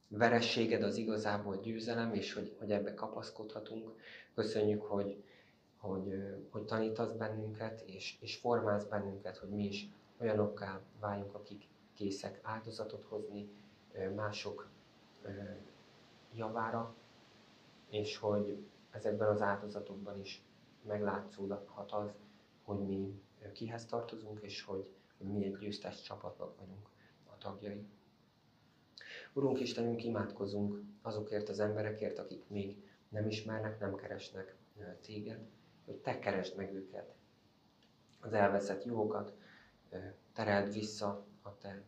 verességed 0.08 0.82
az 0.82 0.96
igazából 0.96 1.56
győzelem, 1.56 2.14
és 2.14 2.32
hogy, 2.32 2.54
hogy 2.58 2.70
ebbe 2.70 2.94
kapaszkodhatunk. 2.94 3.90
Köszönjük, 4.34 4.82
hogy, 4.82 5.24
hogy, 5.84 6.34
hogy 6.50 6.64
tanítasz 6.64 7.12
bennünket, 7.12 7.80
és, 7.80 8.16
és 8.20 8.36
formálsz 8.36 8.84
bennünket, 8.84 9.36
hogy 9.36 9.48
mi 9.48 9.64
is 9.64 9.88
olyanokká 10.20 10.80
váljunk, 11.00 11.34
akik 11.34 11.68
készek 11.94 12.40
áldozatot 12.42 13.04
hozni 13.04 13.48
mások 14.14 14.68
javára, 16.34 16.94
és 17.88 18.16
hogy 18.16 18.64
ezekben 18.90 19.28
az 19.28 19.40
áldozatokban 19.40 20.20
is 20.20 20.44
meglátszódhat 20.82 21.92
az, 21.92 22.10
hogy 22.64 22.78
mi 22.78 23.22
kihez 23.52 23.86
tartozunk, 23.86 24.40
és 24.42 24.62
hogy, 24.62 24.88
mi 25.18 25.44
egy 25.44 25.56
győztes 25.56 26.02
csapatnak 26.02 26.58
vagyunk 26.58 26.88
a 27.26 27.38
tagjai. 27.38 27.86
Urunk 29.32 29.60
Istenünk, 29.60 30.04
imádkozunk 30.04 30.82
azokért 31.02 31.48
az 31.48 31.60
emberekért, 31.60 32.18
akik 32.18 32.48
még 32.48 32.82
nem 33.08 33.28
ismernek, 33.28 33.80
nem 33.80 33.94
keresnek 33.94 34.56
téged, 35.00 35.48
hogy 35.84 35.96
te 35.96 36.18
keresd 36.18 36.56
meg 36.56 36.74
őket. 36.74 37.14
Az 38.20 38.32
elveszett 38.32 38.84
jókat 38.84 39.34
tereld 40.32 40.72
vissza 40.72 41.24
a 41.42 41.58
te 41.58 41.82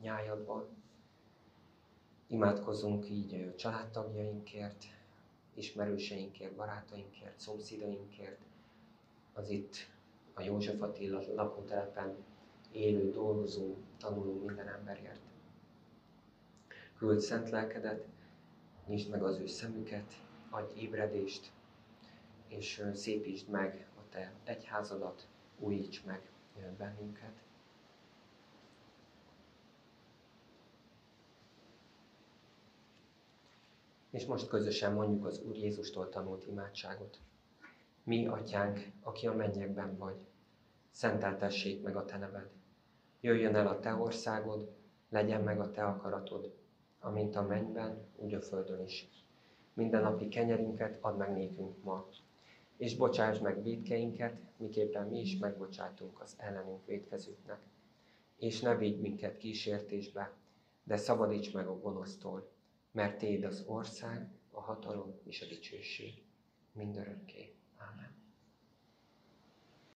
nyájadban. 0.00 0.68
Imádkozunk 2.26 3.10
így 3.10 3.54
családtagjainkért, 3.56 4.84
ismerőseinkért, 5.54 6.54
barátainkért, 6.54 7.40
szomszédainkért, 7.40 8.40
az 9.32 9.48
itt 9.48 9.76
a 10.34 10.42
József 10.42 10.80
Attila 10.80 11.22
lakótelepen 11.34 12.16
élő, 12.72 13.10
dolgozó, 13.10 13.74
tanuló 13.98 14.44
minden 14.44 14.68
emberért. 14.68 15.20
Küld 16.98 17.20
szent 17.20 17.50
lelkedet, 17.50 18.06
nyisd 18.86 19.10
meg 19.10 19.22
az 19.22 19.38
ő 19.38 19.46
szemüket, 19.46 20.12
adj 20.50 20.80
ébredést, 20.80 21.52
és 22.56 22.82
szépítsd 22.94 23.48
meg 23.48 23.86
a 23.96 24.08
Te 24.08 24.32
egyházadat, 24.44 25.28
újíts 25.58 26.04
meg 26.04 26.30
bennünket. 26.78 27.42
És 34.10 34.26
most 34.26 34.48
közösen 34.48 34.92
mondjuk 34.92 35.26
az 35.26 35.42
Úr 35.42 35.56
Jézustól 35.56 36.08
tanult 36.08 36.46
imádságot. 36.46 37.18
Mi, 38.04 38.26
Atyánk, 38.26 38.90
aki 39.00 39.26
a 39.26 39.34
mennyekben 39.34 39.96
vagy, 39.96 40.26
szenteltessék 40.90 41.82
meg 41.82 41.96
a 41.96 42.04
Te 42.04 42.16
neved. 42.16 42.50
Jöjjön 43.20 43.54
el 43.54 43.66
a 43.66 43.80
Te 43.80 43.94
országod, 43.94 44.72
legyen 45.08 45.42
meg 45.42 45.60
a 45.60 45.70
Te 45.70 45.84
akaratod, 45.84 46.54
amint 47.00 47.36
a 47.36 47.42
mennyben, 47.42 48.06
úgy 48.16 48.34
a 48.34 48.40
földön 48.40 48.80
is. 48.80 49.08
Minden 49.74 50.02
napi 50.02 50.28
kenyerünket 50.28 50.98
add 51.00 51.16
meg 51.16 51.32
nékünk 51.32 51.82
ma, 51.82 52.08
és 52.82 52.96
bocsáss 52.96 53.38
meg 53.38 53.62
védkeinket, 53.62 54.40
miképpen 54.56 55.08
mi 55.08 55.20
is 55.20 55.36
megbocsátunk 55.36 56.20
az 56.20 56.34
ellenünk 56.38 56.86
védkezőknek. 56.86 57.60
És 58.36 58.60
ne 58.60 58.76
védj 58.76 59.00
minket 59.00 59.36
kísértésbe, 59.36 60.32
de 60.84 60.96
szabadíts 60.96 61.52
meg 61.52 61.66
a 61.66 61.78
gonosztól, 61.78 62.50
mert 62.92 63.18
Téd 63.18 63.44
az 63.44 63.64
ország, 63.66 64.28
a 64.50 64.60
hatalom 64.60 65.14
és 65.24 65.42
a 65.42 65.46
dicsőség 65.46 66.22
mindörökké. 66.72 67.54
Amen. 67.92 68.21